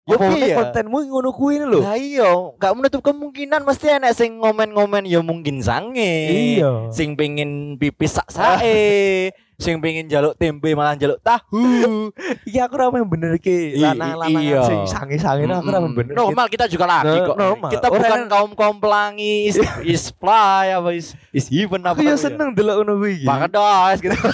Ya 0.00 0.16
Apa 0.16 0.24
piye 0.26 0.46
ya? 0.48 0.56
kontenmu 0.56 0.98
ngono 1.04 1.30
kuwi 1.30 1.54
lho. 1.60 1.80
Lah 1.80 1.94
iya, 1.94 2.30
gak 2.56 2.72
menutup 2.72 3.00
kemungkinan 3.00 3.62
mesti 3.62 3.86
enek 3.92 4.10
sing 4.12 4.38
ngomen-ngomen 4.38 5.04
ya 5.04 5.20
mungkin 5.20 5.60
sange. 5.60 6.14
Iya. 6.56 6.88
Sing 6.88 7.14
pengen 7.14 7.76
pipis 7.76 8.14
sak 8.14 8.26
sae, 8.26 9.30
sing 9.60 9.76
pengen 9.78 10.08
jaluk 10.08 10.32
tempe 10.34 10.72
malah 10.72 10.96
jaluk 10.96 11.20
tahu. 11.20 12.08
Iki 12.48 12.58
aku 12.58 12.74
ra 12.74 12.88
main 12.88 13.04
bener 13.04 13.36
ki 13.36 13.76
lanang-lanang 13.76 14.40
iya. 14.40 14.64
sing 14.64 14.88
sange-sange 14.88 15.44
aku 15.44 15.68
ra 15.68 15.78
main 15.78 15.92
Mm-mm. 15.92 15.98
bener. 16.00 16.14
Normal 16.16 16.48
kita 16.48 16.64
juga 16.64 16.88
lagi 16.88 17.12
No- 17.12 17.26
kok. 17.28 17.36
normal. 17.36 17.68
Kita 17.68 17.86
Orang 17.86 18.00
bukan 18.00 18.10
kan- 18.10 18.28
kaum 18.28 18.50
kaum 18.56 18.76
pelangi, 18.78 19.46
is, 19.46 19.60
is 19.86 20.08
fly 20.10 20.72
apa 20.72 20.90
is 20.90 21.12
is 21.30 21.52
even 21.52 21.84
apa. 21.84 21.92
Aku 21.92 22.00
ya 22.00 22.16
namanya. 22.16 22.24
seneng 22.24 22.48
delok 22.50 22.74
ngono 22.80 22.92
kuwi 22.98 23.12
iki. 23.14 23.26
Pakedos 23.28 23.96
gitu. 24.00 24.16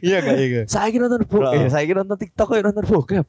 Iya 0.00 0.16
gak 0.20 0.36
iya? 0.36 0.62
Saiki 0.64 0.96
nonton 0.96 1.22
bokep, 1.28 1.52
eh, 1.52 1.68
saiki 1.68 1.92
nonton 1.92 2.16
TikTok 2.16 2.46
kok 2.48 2.64
nonton 2.64 2.84
bokep. 2.88 3.26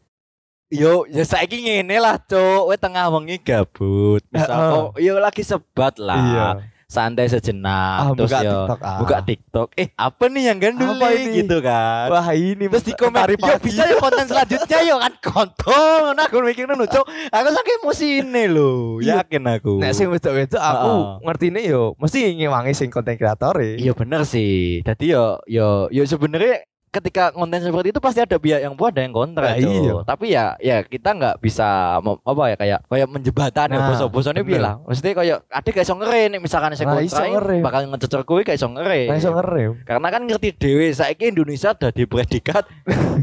Yo, 0.71 1.03
ya 1.05 1.27
saiki 1.27 1.59
ngene 1.59 1.99
lah, 1.99 2.15
Cuk. 2.15 2.71
Tengah 2.79 3.11
wengi 3.11 3.43
gabut. 3.43 4.23
Misal 4.31 4.47
Heeh. 4.47 4.71
kok 4.71 4.87
yo 5.03 5.13
lagi 5.19 5.43
sebat 5.43 5.99
lah. 5.99 6.63
Santai 6.91 7.31
sejenak. 7.31 7.97
Ah, 8.03 8.11
terus 8.11 8.27
buka 8.27 8.39
yo 8.43 8.51
TikTok. 8.67 8.79
Ah. 8.83 8.97
buka 8.99 9.17
TikTok. 9.23 9.67
Eh, 9.79 9.87
apa 9.95 10.23
nih 10.27 10.43
yang 10.51 10.57
gandul 10.59 10.91
Apa 10.99 11.07
ini? 11.15 11.39
gitu 11.39 11.63
kan. 11.63 12.11
Wah, 12.11 12.27
ini 12.35 12.67
Terus 12.67 12.83
di 12.83 12.93
komen, 12.99 13.31
yo 13.39 13.55
bisa 13.63 13.87
ya 13.87 13.95
konten 13.95 14.27
selanjutnya 14.27 14.79
yo 14.83 14.95
kan 14.99 15.13
kontol. 15.23 16.11
Nah, 16.11 16.27
aku 16.27 16.43
mikir 16.43 16.67
ngono, 16.67 16.83
Cuk. 16.83 17.07
Aku 17.07 17.47
saking 17.47 17.77
emosi 17.79 18.07
ini 18.27 18.43
lho. 18.51 18.99
Iya. 18.99 19.23
Yakin 19.23 19.43
aku. 19.47 19.79
Nek 19.79 19.95
sing 19.95 20.11
wedok-wedok 20.11 20.59
aku 20.59 20.91
Heeh. 20.91 21.03
ngertine 21.23 21.59
yo 21.63 21.95
mesti 21.95 22.19
ngewangi 22.35 22.73
sing 22.75 22.91
konten 22.91 23.15
kreator 23.15 23.55
e. 23.63 23.79
Iya 23.79 23.95
bener 23.95 24.27
sih. 24.27 24.83
Jadi 24.83 25.15
yo 25.15 25.39
yo 25.47 25.87
yo 25.95 26.03
sebenarnya 26.03 26.67
ketika 26.91 27.31
konten 27.31 27.63
seperti 27.63 27.95
itu 27.95 28.03
pasti 28.03 28.19
ada 28.19 28.35
pihak 28.35 28.59
yang 28.59 28.75
pro 28.75 28.91
ada 28.91 28.99
yang 28.99 29.15
kontra 29.15 29.47
Nah, 29.47 29.55
iya. 29.55 29.93
Tapi 30.03 30.25
ya 30.27 30.59
ya 30.59 30.83
kita 30.83 31.15
nggak 31.15 31.35
bisa 31.39 31.97
apa 32.03 32.43
ya 32.51 32.55
kayak 32.59 32.79
kayak 32.83 33.07
menjebatan 33.07 33.67
ya 33.71 33.79
Nah, 33.79 33.87
bosok-bosoknya 33.87 34.43
piye 34.43 34.59
bener. 34.59 34.65
lah. 34.67 34.73
Maksudnya 34.83 35.13
kayak 35.15 35.37
ada 35.47 35.69
kayak 35.71 35.85
iso 35.87 35.95
ngeren 35.95 36.27
nek 36.35 36.41
misalkan 36.43 36.75
saya 36.75 36.87
Nah, 36.91 36.99
kontra 36.99 37.63
bakal 37.63 37.81
ngececer 37.87 38.21
kowe 38.21 38.41
kayak 38.43 38.59
iso 38.59 38.67
ngeren. 38.67 39.07
Nah, 39.07 39.17
iso 39.17 39.31
ngerem. 39.31 39.71
Karena 39.87 40.07
kan 40.11 40.21
ngerti 40.27 40.49
dhewe 40.51 40.87
saiki 40.91 41.31
Indonesia 41.31 41.71
ada 41.71 41.89
di 41.89 42.03
predikat 42.03 42.67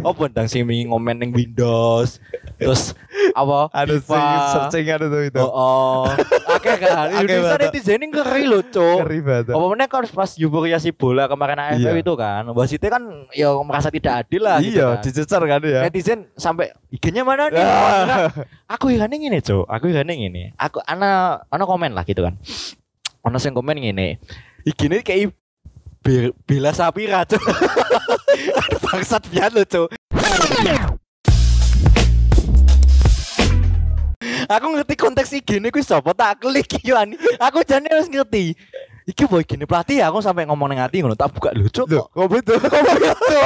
apa 0.01 0.23
ndang 0.33 0.49
sing 0.49 0.65
wingi 0.65 0.89
ngomen 0.89 1.21
ning 1.21 1.31
Windows. 1.37 2.25
Terus 2.57 2.97
apa? 3.39 3.61
Ada 3.71 3.95
sing 3.99 4.25
searching 4.51 4.87
ada 4.91 5.07
tuh 5.07 5.23
itu. 5.23 5.39
Oh, 5.39 5.51
oh. 5.51 6.03
Oke 6.51 6.73
kan. 6.77 7.07
Indonesia 7.15 7.57
netizen 7.57 8.03
ini 8.03 8.07
ngeri 8.11 8.45
loh, 8.45 8.63
Cuk. 8.63 9.07
Ngeri 9.07 9.19
banget. 9.23 9.55
Apa 9.55 9.67
meneh 9.71 9.87
kan 9.87 10.03
pas 10.11 10.31
euforia 10.35 10.77
si 10.77 10.91
bola 10.91 11.27
kemarin 11.27 11.59
AFF 11.59 11.95
Iya. 11.95 12.03
itu 12.03 12.13
kan, 12.15 12.43
wasitnya 12.51 12.91
kan 12.91 13.03
ya 13.31 13.55
merasa 13.63 13.89
tidak 13.89 14.27
adil 14.27 14.43
lah 14.43 14.59
gitu 14.59 14.83
Iya, 14.83 14.99
kan. 14.99 15.03
dicecer 15.07 15.43
kan 15.45 15.61
ya. 15.63 15.81
Netizen 15.87 16.19
sampai 16.35 16.75
IG-nya 16.91 17.23
mana 17.23 17.47
nih? 17.49 17.63
Ah. 17.63 18.29
aku 18.75 18.91
yang 18.91 19.07
ngene, 19.07 19.39
Cuk. 19.39 19.65
Aku 19.65 19.87
yang 19.89 20.03
ngene. 20.05 20.53
Aku 20.59 20.83
ana 20.83 21.43
ana 21.47 21.65
komen 21.65 21.95
lah 21.95 22.03
gitu 22.03 22.27
kan. 22.27 22.35
Ana 23.23 23.39
sing 23.39 23.55
komen 23.55 23.79
ngene. 23.79 24.19
IG-ne 24.67 25.01
kayak 25.01 25.31
be- 26.03 26.35
bela 26.45 26.75
Sapira, 26.75 27.23
Cuk. 27.25 27.41
Aduh, 28.65 28.79
Bangsat 28.83 29.23
pian 29.29 29.53
lo, 29.53 29.63
Cuk. 29.65 29.89
Aku 34.49 34.67
ngerti 34.75 34.95
konteks 34.97 35.31
iki 35.37 35.61
ini 35.61 35.69
kuwi 35.69 35.85
sapa 35.85 36.17
tak 36.17 36.41
klik 36.41 36.81
yo. 36.83 36.97
Aku 37.39 37.63
jane 37.63 37.89
wis 37.93 38.09
ngerti. 38.09 38.57
Iki 39.09 39.25
boy 39.25 39.41
gini 39.41 39.65
pelatih 39.65 40.05
ya 40.05 40.13
aku 40.13 40.21
sampai 40.21 40.45
ngomong 40.45 40.77
ati 40.77 41.01
ngono 41.01 41.17
tak 41.17 41.33
buka 41.33 41.49
lucu 41.57 41.89
kok. 41.89 42.13
kok 42.13 42.29
betul 42.29 42.61
Kok 42.69 42.83
begitu? 42.85 43.41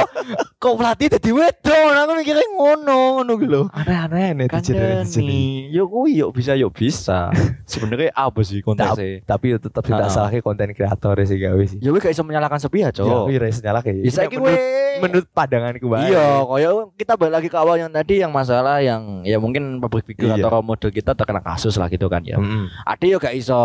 Kok 0.59 0.73
pelatih 0.75 1.07
dadi 1.07 1.31
wedok? 1.31 1.87
Aku 2.03 2.11
mikirnya 2.19 2.43
ngono 2.51 3.23
ngono 3.23 3.31
gitu 3.39 3.61
aneh-aneh 3.71 4.35
nih 4.43 4.47
nih, 5.23 5.71
yuk 5.71 5.87
kuwi 5.87 6.19
yuk 6.19 6.35
bisa 6.35 6.59
yuk 6.59 6.75
bisa. 6.75 7.31
Sebenarnya 7.71 8.11
apa 8.11 8.43
sih 8.43 8.59
konteksnya? 8.59 9.23
tapi 9.23 9.55
tetap 9.55 9.87
tidak 9.87 10.11
salah 10.11 10.35
konten 10.43 10.75
kreator 10.75 11.15
sih 11.23 11.39
gawe 11.39 11.63
sih 11.63 11.79
Ya 11.79 11.95
gue 11.95 12.01
gak 12.03 12.11
bisa 12.11 12.27
menyalahkan 12.27 12.59
sepihak, 12.59 12.91
ya 12.91 12.99
Cok. 12.99 13.31
nyala 13.63 13.79
kayak 13.79 14.03
Bisa 14.03 14.27
Ini 14.27 14.27
iki 14.27 14.37
menurut, 14.43 14.59
we. 14.59 14.92
Menurut 15.03 15.27
pandanganku 15.29 15.85
bae 15.85 16.07
Iya, 16.07 16.25
kayak 16.41 16.71
kita 16.95 17.13
balik 17.13 17.33
lagi 17.33 17.47
ke 17.47 17.57
awal 17.57 17.75
yang 17.75 17.89
tadi 17.89 18.15
yang 18.17 18.31
masalah 18.31 18.79
yang 18.79 19.21
ya 19.21 19.35
mungkin 19.35 19.77
public 19.77 20.07
figure 20.07 20.31
Iya. 20.31 20.39
atau 20.39 20.49
role 20.53 20.65
model 20.65 20.89
kita 20.89 21.11
terkena 21.11 21.39
kasus 21.39 21.75
lah 21.75 21.87
gitu 21.87 22.07
kan 22.07 22.23
ya. 22.23 22.35
Mm-mm. 22.35 22.71
Ade 22.83 23.05
yo 23.05 23.17
gak 23.17 23.33
iso 23.33 23.59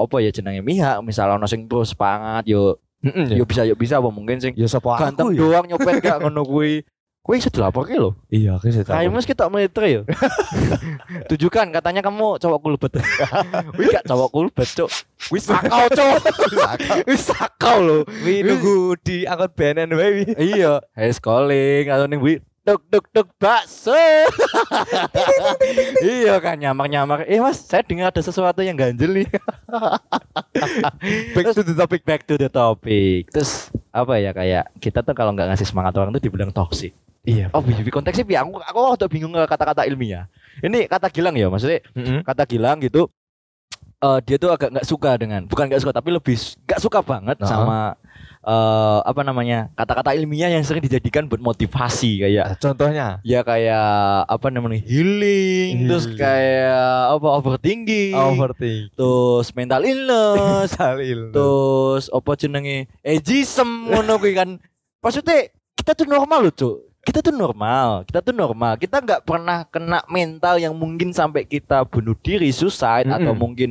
apa 0.00 0.18
ya 0.18 0.28
jenenge 0.28 0.60
mihak, 0.60 0.98
misalnya 1.00 1.36
ono 1.36 1.46
sing 1.46 1.64
terus 1.64 1.92
semangat 1.92 2.44
yo 2.44 2.76
Mm-mm, 2.98 3.30
yo 3.30 3.46
bisa 3.46 3.62
yo 3.62 3.72
bisa 3.72 3.96
apa 3.96 4.10
mungkin 4.10 4.36
sing 4.36 4.52
ya 4.52 4.66
sapa 4.66 4.98
ganteng 4.98 5.30
aku 5.30 5.32
ya 5.32 5.40
doang 5.40 5.64
nyopet 5.66 5.94
gak 6.02 6.18
ngono 6.18 6.42
kuwi. 6.42 6.82
Kuwi 7.28 7.44
iso 7.44 7.52
dilaporke 7.52 7.92
lho. 7.92 8.16
iya 8.32 8.56
aku 8.56 8.72
sih 8.72 8.80
tahu 8.80 8.96
Kayaknya 8.96 9.20
kita 9.20 9.52
militer 9.52 9.84
ya. 9.84 10.00
Tujukan 11.28 11.68
katanya 11.76 12.00
kamu 12.00 12.40
cowok 12.40 12.60
kulbet. 12.64 13.04
Wih 13.76 13.92
gak 13.92 14.08
cowok 14.08 14.32
kulbet, 14.32 14.64
Cok. 14.64 14.88
Wih 15.28 15.42
sakau, 15.44 15.92
Cok. 16.00 16.24
Wih 17.04 17.20
sakau 17.20 17.84
lho. 17.84 17.98
Wih 18.24 18.48
nunggu 18.48 18.96
di 19.04 19.28
angkot 19.28 19.52
BNN 19.52 19.92
baby 19.92 20.32
iya, 20.40 20.80
hey 20.96 21.12
calling 21.20 21.92
atau 21.92 22.08
ning 22.08 22.24
wi 22.24 22.40
duk 22.64 22.80
duk 22.88 23.04
duk 23.12 23.28
bakso. 23.36 23.92
iya 26.00 26.40
kan 26.40 26.56
nyamar-nyamar. 26.56 27.28
Eh 27.28 27.44
Mas, 27.44 27.60
saya 27.60 27.84
dengar 27.84 28.08
ada 28.08 28.24
sesuatu 28.24 28.64
yang 28.64 28.80
ganjel 28.80 29.12
nih. 29.12 29.28
back 31.36 31.52
to 31.52 31.60
the 31.60 31.76
topic, 31.76 32.00
back 32.08 32.24
to 32.24 32.40
the 32.40 32.48
topic. 32.48 33.28
Terus 33.36 33.68
apa 33.92 34.16
ya 34.16 34.32
kayak 34.32 34.72
kita 34.80 35.04
tuh 35.04 35.12
kalau 35.12 35.36
nggak 35.36 35.52
ngasih 35.52 35.68
semangat 35.68 35.92
orang 36.00 36.16
tuh 36.16 36.24
dibilang 36.24 36.56
toksik. 36.56 36.96
Iya 37.28 37.46
Oh, 37.52 37.60
di 37.60 37.92
konteksnya 37.92 38.24
bi 38.24 38.34
aku 38.34 38.56
aku 38.56 38.78
waktu 38.96 39.04
bingung 39.06 39.36
kata-kata 39.36 39.84
ilmiah. 39.84 40.24
Ini 40.58 40.88
kata 40.88 41.12
Gilang 41.12 41.36
ya, 41.36 41.52
maksudnya 41.52 41.84
Mm-mm. 41.92 42.24
kata 42.24 42.48
Gilang 42.48 42.80
gitu 42.80 43.12
eh 43.98 44.18
dia 44.22 44.38
tuh 44.38 44.54
agak 44.54 44.70
nggak 44.70 44.86
suka 44.86 45.18
dengan 45.18 45.42
bukan 45.42 45.66
nggak 45.66 45.82
suka 45.82 45.90
tapi 45.90 46.14
lebih 46.14 46.38
nggak 46.38 46.78
suka 46.78 47.02
banget 47.02 47.34
Nah. 47.42 47.50
sama 47.50 47.78
eh 48.46 48.98
apa 49.02 49.26
namanya 49.26 49.74
kata-kata 49.74 50.14
ilmiah 50.14 50.46
yang 50.48 50.62
sering 50.62 50.78
dijadikan 50.78 51.26
buat 51.26 51.42
motivasi 51.42 52.22
kayak 52.22 52.46
Ah, 52.46 52.54
contohnya 52.54 53.18
ya 53.26 53.42
kayak 53.42 53.90
apa 54.24 54.46
namanya 54.48 54.78
healing, 54.86 55.90
terus 55.90 56.06
Healing. 56.06 56.14
kayak 56.14 56.86
apa 57.10 57.28
overthinking 57.42 58.14
overthink 58.14 58.94
terus 58.94 59.50
mental 59.58 59.82
illness 59.82 60.70
salil 60.78 61.34
terus 61.34 62.06
apa 62.08 62.30
jenenge 62.38 62.86
ageism 63.02 63.90
ngono 63.90 64.14
kan 64.30 64.62
maksudnya 65.02 65.50
kita 65.74 65.98
tuh 65.98 66.06
normal 66.06 66.46
loh 66.46 66.54
cuk 66.54 66.76
kita 67.08 67.24
tuh 67.24 67.32
normal 67.32 68.04
kita 68.04 68.20
tuh 68.20 68.36
normal. 68.36 68.76
Kita 68.76 69.00
nggak 69.00 69.24
pernah 69.24 69.64
kena 69.64 70.04
mental 70.12 70.60
yang 70.60 70.76
mungkin 70.76 71.16
sampai 71.16 71.48
kita 71.48 71.88
bunuh 71.88 72.12
diri 72.20 72.52
suicide 72.52 73.08
atau 73.08 73.32
Mm-mm. 73.32 73.40
mungkin 73.40 73.70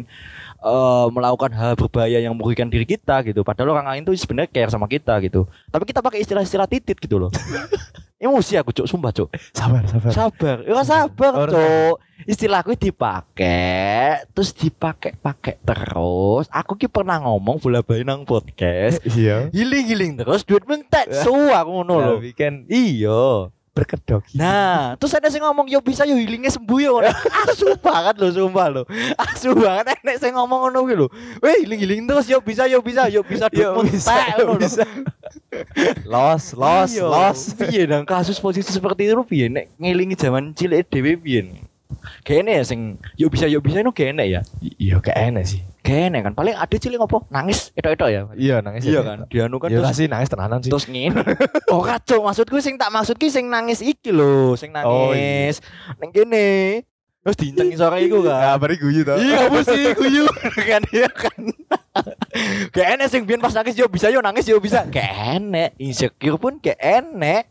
eh, 0.62 1.08
melakukan 1.13 1.53
hal 1.53 1.77
berbahaya 1.77 2.17
yang 2.17 2.34
merugikan 2.34 2.65
diri 2.65 2.89
kita 2.89 3.22
gitu. 3.22 3.46
Padahal 3.46 3.77
orang 3.77 3.94
lain 3.94 4.01
tuh 4.10 4.17
sebenarnya 4.17 4.50
care 4.50 4.74
sama 4.74 4.89
kita 4.89 5.22
gitu. 5.22 5.46
Tapi 5.70 5.84
kita 5.86 6.01
pakai 6.01 6.25
istilah-istilah 6.25 6.65
titit 6.65 6.98
gitu 6.98 7.22
loh 7.22 7.32
emosi 8.17 8.57
aku 8.57 8.74
cuk. 8.74 8.88
Sumpah 8.89 9.13
cuk. 9.13 9.29
Sabar 9.53 9.86
sabar. 9.86 10.12
Sabar. 10.12 10.57
Ya 10.65 10.83
sabar. 10.83 11.33
cuk. 11.50 11.95
istilahku 12.25 12.74
dipakai 12.74 14.25
terus 14.33 14.51
dipakai 14.51 15.13
pakai 15.17 15.62
terus. 15.62 16.50
Aku 16.50 16.74
ki 16.74 16.89
pernah 16.89 17.21
ngomong 17.21 17.62
bola 17.62 17.86
bali 17.86 18.01
nang 18.01 18.25
podcast. 18.25 19.00
Iya. 19.05 19.53
Giling 19.53 19.86
giling 19.86 20.13
terus 20.17 20.41
duit 20.41 20.65
mentek 20.65 21.13
su 21.24 21.33
aku 21.33 21.69
ngono 21.81 21.95
lho. 22.01 22.15
Kan 22.33 22.65
iya 22.67 23.53
berkedok. 23.77 24.25
Nah 24.34 24.98
terus 24.98 25.13
ada 25.13 25.29
sing 25.29 25.46
ngomong 25.46 25.69
yo 25.69 25.77
bisa 25.86 26.01
yo 26.10 26.17
healingnya 26.17 26.50
sembuh 26.50 26.79
yo. 26.81 26.98
Asu 27.46 27.77
banget 27.77 28.17
lho 28.17 28.34
sumpah 28.34 28.67
lho 28.74 28.84
asu 29.22 29.53
banget 29.53 29.93
enek 30.01 30.17
sing 30.17 30.34
ngomong 30.34 30.65
ngono 30.74 30.77
kuwi 30.81 30.96
lho 30.98 31.07
weh 31.46 31.62
healing 31.62 31.77
healing 31.77 32.01
terus 32.10 32.25
yo 32.25 32.41
bisa 32.41 32.65
yo 32.65 32.81
bisa 32.81 33.05
yo 33.13 33.22
bisa 33.22 33.46
Yo 33.53 33.77
bisa, 33.86 34.17
yo 34.41 34.57
bisa. 34.57 34.81
los 36.12 36.57
los 36.57 36.89
Iya, 36.98 37.05
los. 37.05 37.39
Piye 37.53 37.86
dong 37.86 38.03
kasus 38.10 38.41
posisi 38.41 38.74
seperti 38.74 39.05
itu 39.05 39.22
piye? 39.22 39.46
Nek 39.51 39.69
ngelingi 39.77 40.17
zaman 40.17 40.57
cilik 40.57 40.89
dhewe 40.89 41.13
piye. 41.22 41.62
Kene 42.25 42.57
ya 42.57 42.63
sing 42.65 42.98
yuk 43.15 43.31
bisa 43.31 43.46
yuk 43.46 43.62
bisa 43.63 43.79
itu 43.79 43.93
kene 43.93 44.25
ya. 44.27 44.41
iya 44.60 44.98
kayak 45.00 45.31
enak 45.31 45.46
sih 45.48 45.62
Kene 45.88 46.20
kan 46.20 46.36
paling 46.36 46.51
ada 46.51 46.75
cilik 46.75 47.00
ngopo 47.00 47.24
nangis 47.32 47.72
etok-etok 47.72 48.10
ya. 48.12 48.22
iya 48.36 48.56
nangis 48.60 48.84
Iya 48.84 49.00
kan. 49.01 49.17
Dianu 49.32 49.56
kan 49.56 49.72
Iya 49.72 49.79
terus 49.79 49.96
kasih 49.96 50.06
nangis 50.12 50.27
tenanan 50.27 50.60
sih 50.60 50.67
terus 50.67 50.84
ngene. 50.86 51.24
Oh 51.72 51.79
kacau 51.79 52.27
maksudku 52.27 52.60
sing 52.60 52.75
tak 52.75 52.91
maksud 52.91 53.15
ki 53.15 53.32
sing 53.32 53.48
nangis 53.48 53.79
iki 53.79 54.12
lho, 54.12 54.51
sing 54.53 54.75
Oh, 54.75 55.15
nangis. 55.15 55.63
Neng 55.96 56.12
kene. 56.12 56.84
Terus 57.24 57.38
diincengi 57.39 57.75
sore 57.75 58.03
iku 58.03 58.20
kan. 58.20 58.56
bari 58.56 58.75
guyu 58.75 59.03
tau 59.03 59.15
Iya 59.15 59.48
sih 59.63 59.96
guyu 59.96 60.27
kan 60.70 60.84
iya 60.91 61.08
kan. 61.08 61.39
Kayak 62.75 62.89
enek 62.96 63.08
sing 63.08 63.24
biyen 63.24 63.39
pas 63.39 63.51
nangis 63.51 63.75
yo 63.75 63.88
bisa 63.88 64.12
yo 64.12 64.20
nangis 64.20 64.44
yo 64.44 64.60
bisa. 64.60 64.84
Kayak 64.88 65.39
enek 65.39 65.70
insecure 65.75 66.36
pun 66.36 66.60
kayak 66.60 66.79
enek. 66.79 67.48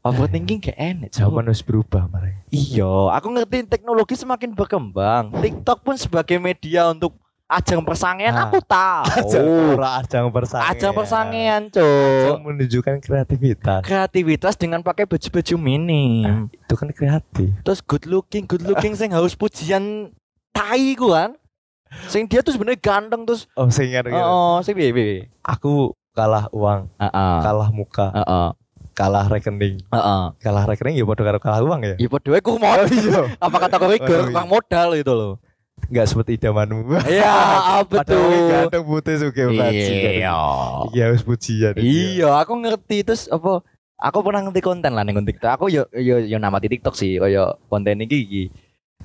Overthinking 0.00 0.60
kayak 0.60 0.78
enek. 0.78 1.08
Cuk. 1.10 1.18
Jawaban 1.18 1.48
harus 1.48 1.60
berubah 1.60 2.08
mereka 2.08 2.40
Iya, 2.48 3.10
aku 3.10 3.26
ngerti 3.28 3.66
teknologi 3.66 4.14
semakin 4.14 4.54
berkembang. 4.54 5.34
TikTok 5.34 5.82
pun 5.82 5.96
sebagai 5.96 6.38
media 6.38 6.88
untuk 6.88 7.12
ajang 7.46 7.80
persangian 7.80 8.34
Ah. 8.34 8.44
aku 8.44 8.58
tahu. 8.58 9.38
ora 9.78 10.02
ajang 10.02 10.26
persaingan 10.28 10.66
Ajang 10.68 10.92
persangian, 10.92 11.62
Ajang 11.70 12.42
menunjukkan 12.42 12.98
kreativitas 12.98 13.80
Kreativitas 13.80 14.54
dengan 14.54 14.82
pakai 14.82 15.06
baju-baju 15.06 15.54
mini. 15.56 16.26
itu 16.42 16.74
kan 16.74 16.90
kreatif 16.90 17.54
Terus 17.62 17.80
good 17.80 18.04
looking, 18.04 18.44
good 18.44 18.62
looking 18.62 18.92
sing 18.98 19.10
haus 19.10 19.32
pujian 19.32 20.10
tai 20.50 20.94
ku 20.94 21.10
kan. 21.10 21.38
Sing 22.06 22.26
dia 22.26 22.42
tuh 22.42 22.50
sebenarnya 22.50 22.82
ganteng 22.82 23.22
terus 23.22 23.46
oh 23.52 23.70
sehingga 23.70 24.02
Oh, 24.18 24.58
sing 24.60 24.74
piye 24.74 24.90
piye. 24.90 25.30
aku 25.40 25.94
kalah 26.10 26.50
uang 26.50 26.90
Heeh. 26.96 27.34
kalah 27.40 27.70
muka 27.70 28.10
Heeh. 28.10 28.48
kalah 28.90 29.28
rekening 29.28 29.78
Heeh. 29.86 30.22
kalah 30.36 30.66
rekening 30.66 30.96
ya 30.96 31.06
karo 31.06 31.38
kalah 31.38 31.62
uang 31.62 31.80
ya 31.84 31.94
Ya 31.94 32.08
padha 32.08 32.28
wae 32.28 32.42
ku 32.42 32.58
mau. 32.58 32.74
iya 32.82 33.22
Apa 33.44 33.56
kategori 33.62 33.96
Oh, 33.96 34.02
ger 34.02 34.18
iya. 34.18 34.26
kurang 34.26 34.48
modal 34.50 34.88
itu 34.94 35.12
loh. 35.14 35.38
Nggak 35.86 36.06
seperti 36.08 36.30
idamanmu. 36.40 36.98
Iya, 37.06 37.34
apa 37.82 38.02
tuh? 38.02 38.18
ganteng 38.50 38.82
putih 38.82 39.14
suka 39.22 39.42
Iya. 39.70 40.34
iya 40.90 41.02
harus 41.06 41.22
pujian 41.22 41.74
Iya, 41.78 42.34
aku 42.42 42.58
ngerti. 42.58 43.06
Terus 43.06 43.30
apa 43.30 43.62
aku 43.96 44.18
pernah 44.24 44.42
ngerti 44.42 44.60
konten 44.64 44.92
lah 44.96 45.06
ning 45.06 45.14
TikTok. 45.22 45.50
Aku 45.60 45.64
yo 45.70 45.86
yo 45.94 46.18
yo 46.18 46.36
nama 46.42 46.58
di 46.58 46.72
TikTok 46.72 46.94
sih 46.98 47.22
kaya 47.22 47.54
konten 47.70 48.02
iki 48.02 48.18
iki. 48.18 48.44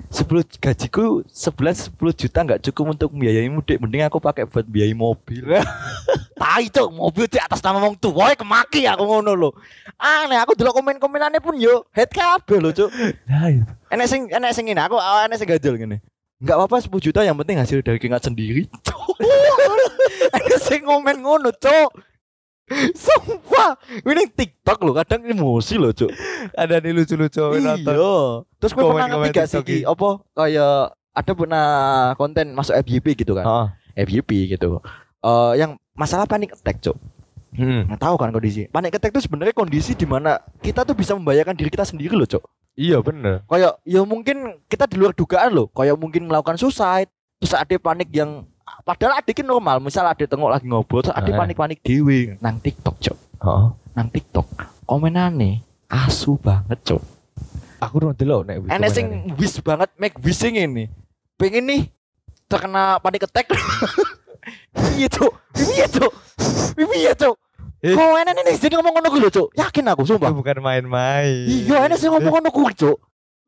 10 0.08 0.58
gajiku 0.58 1.22
sebulan 1.30 1.76
10 1.76 2.00
juta 2.16 2.40
nggak 2.42 2.64
cukup 2.64 2.96
untuk 2.96 3.10
membiayai 3.12 3.52
mudik 3.52 3.78
mending 3.78 4.08
aku 4.08 4.18
pakai 4.18 4.48
buat 4.50 4.66
biayai 4.66 4.96
mobil. 4.98 5.46
Tai 6.42 6.66
cok 6.74 6.90
mobil 6.90 7.30
di 7.30 7.38
atas 7.38 7.62
nama 7.62 7.78
wong 7.78 8.00
tua 8.02 8.34
kemaki 8.34 8.90
aku 8.90 9.04
ngono 9.06 9.38
lho. 9.38 9.50
Aneh 10.02 10.42
aku 10.42 10.58
delok 10.58 10.82
komen-komenannya 10.82 11.38
pun 11.44 11.60
yo 11.62 11.86
head 11.94 12.10
kabeh 12.10 12.58
lho 12.58 12.74
cok 12.74 12.90
nah 13.30 13.46
itu 13.54 13.62
enek 13.94 14.08
sing 14.10 14.22
enek 14.34 14.52
sing 14.56 14.66
ngene 14.66 14.82
aku 14.82 14.98
enek 14.98 15.38
sing 15.38 15.46
gajul 15.46 15.78
ngene 15.78 16.02
Enggak 16.42 16.56
apa-apa 16.58 16.78
10 16.82 17.06
juta 17.06 17.22
yang 17.22 17.38
penting 17.38 17.62
hasil 17.62 17.86
dari 17.86 18.02
keringat 18.02 18.26
sendiri. 18.26 18.66
Ada 20.36 20.58
sing 20.58 20.82
ngomen 20.82 21.22
ngono, 21.22 21.54
Cok. 21.54 21.90
Sumpah, 22.96 23.76
ini 24.08 24.32
TikTok 24.32 24.80
loh, 24.82 24.96
kadang 24.96 25.28
emosi 25.28 25.76
loh, 25.76 25.92
Cok. 25.92 26.08
ada 26.56 26.80
nih 26.80 26.96
lucu-lucu 26.96 27.44
nonton 27.60 27.94
Iya. 27.94 28.16
Terus 28.64 28.72
gue 28.72 28.84
pernah 28.84 29.08
ngerti 29.12 29.30
gak 29.36 29.48
sih 29.52 29.82
apa 29.84 30.08
kayak 30.34 30.76
ada 31.12 31.32
pernah 31.36 31.66
konten 32.16 32.56
masuk 32.56 32.72
FYP 32.80 33.20
gitu 33.20 33.36
kan. 33.36 33.44
oh 33.44 33.68
FYP 33.94 34.56
gitu. 34.56 34.80
Eh 35.20 35.54
yang 35.60 35.76
masalah 35.94 36.24
panic 36.24 36.56
attack, 36.56 36.80
Cok. 36.80 36.96
hmm. 37.60 37.92
Nggak 37.92 38.00
tahu 38.00 38.16
kan 38.16 38.32
kondisi. 38.32 38.72
Panic 38.72 38.96
attack 38.96 39.12
itu 39.12 39.28
sebenarnya 39.28 39.52
kondisi 39.52 39.92
di 39.92 40.08
mana 40.08 40.40
kita 40.64 40.88
tuh 40.88 40.96
bisa 40.96 41.12
membahayakan 41.12 41.54
diri 41.54 41.68
kita 41.68 41.84
sendiri 41.84 42.16
loh, 42.16 42.26
Cok. 42.26 42.44
Iya 42.74 42.98
bener. 43.00 43.44
Kayak 43.46 43.80
ya 43.84 44.02
mungkin 44.04 44.38
kita 44.66 44.88
di 44.88 44.96
luar 44.98 45.12
dugaan 45.12 45.52
loh. 45.52 45.68
Kayak 45.72 45.98
mungkin 45.98 46.28
melakukan 46.28 46.56
suicide 46.56 47.10
terus 47.42 47.54
ada 47.54 47.76
panik 47.78 48.10
yang 48.12 48.46
padahal 48.84 49.18
adik 49.18 49.42
normal. 49.42 49.80
Misal 49.80 50.06
ada 50.06 50.22
tengok 50.22 50.50
lagi 50.50 50.66
ngobrol 50.66 51.02
terus 51.02 51.16
ada 51.16 51.28
Eh. 51.28 51.36
panik-panik 51.36 51.80
dewi 51.82 52.36
nang 52.40 52.58
TikTok 52.58 52.96
cok. 52.98 53.18
Nang 53.92 54.08
TikTok. 54.10 54.48
Komenane 54.86 55.62
asu 55.88 56.36
banget 56.38 56.80
cok. 56.84 57.04
Aku 57.82 57.98
udah 57.98 58.14
dulu 58.14 58.46
nek 58.46 58.62
enek 58.70 58.90
sing 58.90 59.08
wish 59.36 59.58
banget 59.60 59.90
make 59.98 60.16
wishing 60.22 60.56
ini. 60.56 60.86
Pengen 61.36 61.66
nih 61.66 61.82
terkena 62.46 62.98
panik 63.00 63.26
attack. 63.26 63.50
Iya 64.98 65.06
cok? 65.06 65.34
Iya 65.54 65.86
cok? 65.86 66.14
Iya 66.82 67.14
cok 67.14 67.36
Eh. 67.82 67.98
kok 67.98 68.14
enek 68.14 68.46
nih 68.46 68.56
jadi 68.62 68.74
ngomong 68.78 68.94
ngono 68.94 69.08
gue 69.10 69.32
cok 69.34 69.48
yakin 69.58 69.90
aku 69.90 70.06
itu 70.06 70.14
sumpah 70.14 70.30
bukan 70.30 70.62
main-main 70.62 71.50
iya 71.50 71.90
enek 71.90 71.98
sing 71.98 72.14
ngomong 72.14 72.30
ngono 72.30 72.50
gue 72.54 72.72
cok 72.78 72.98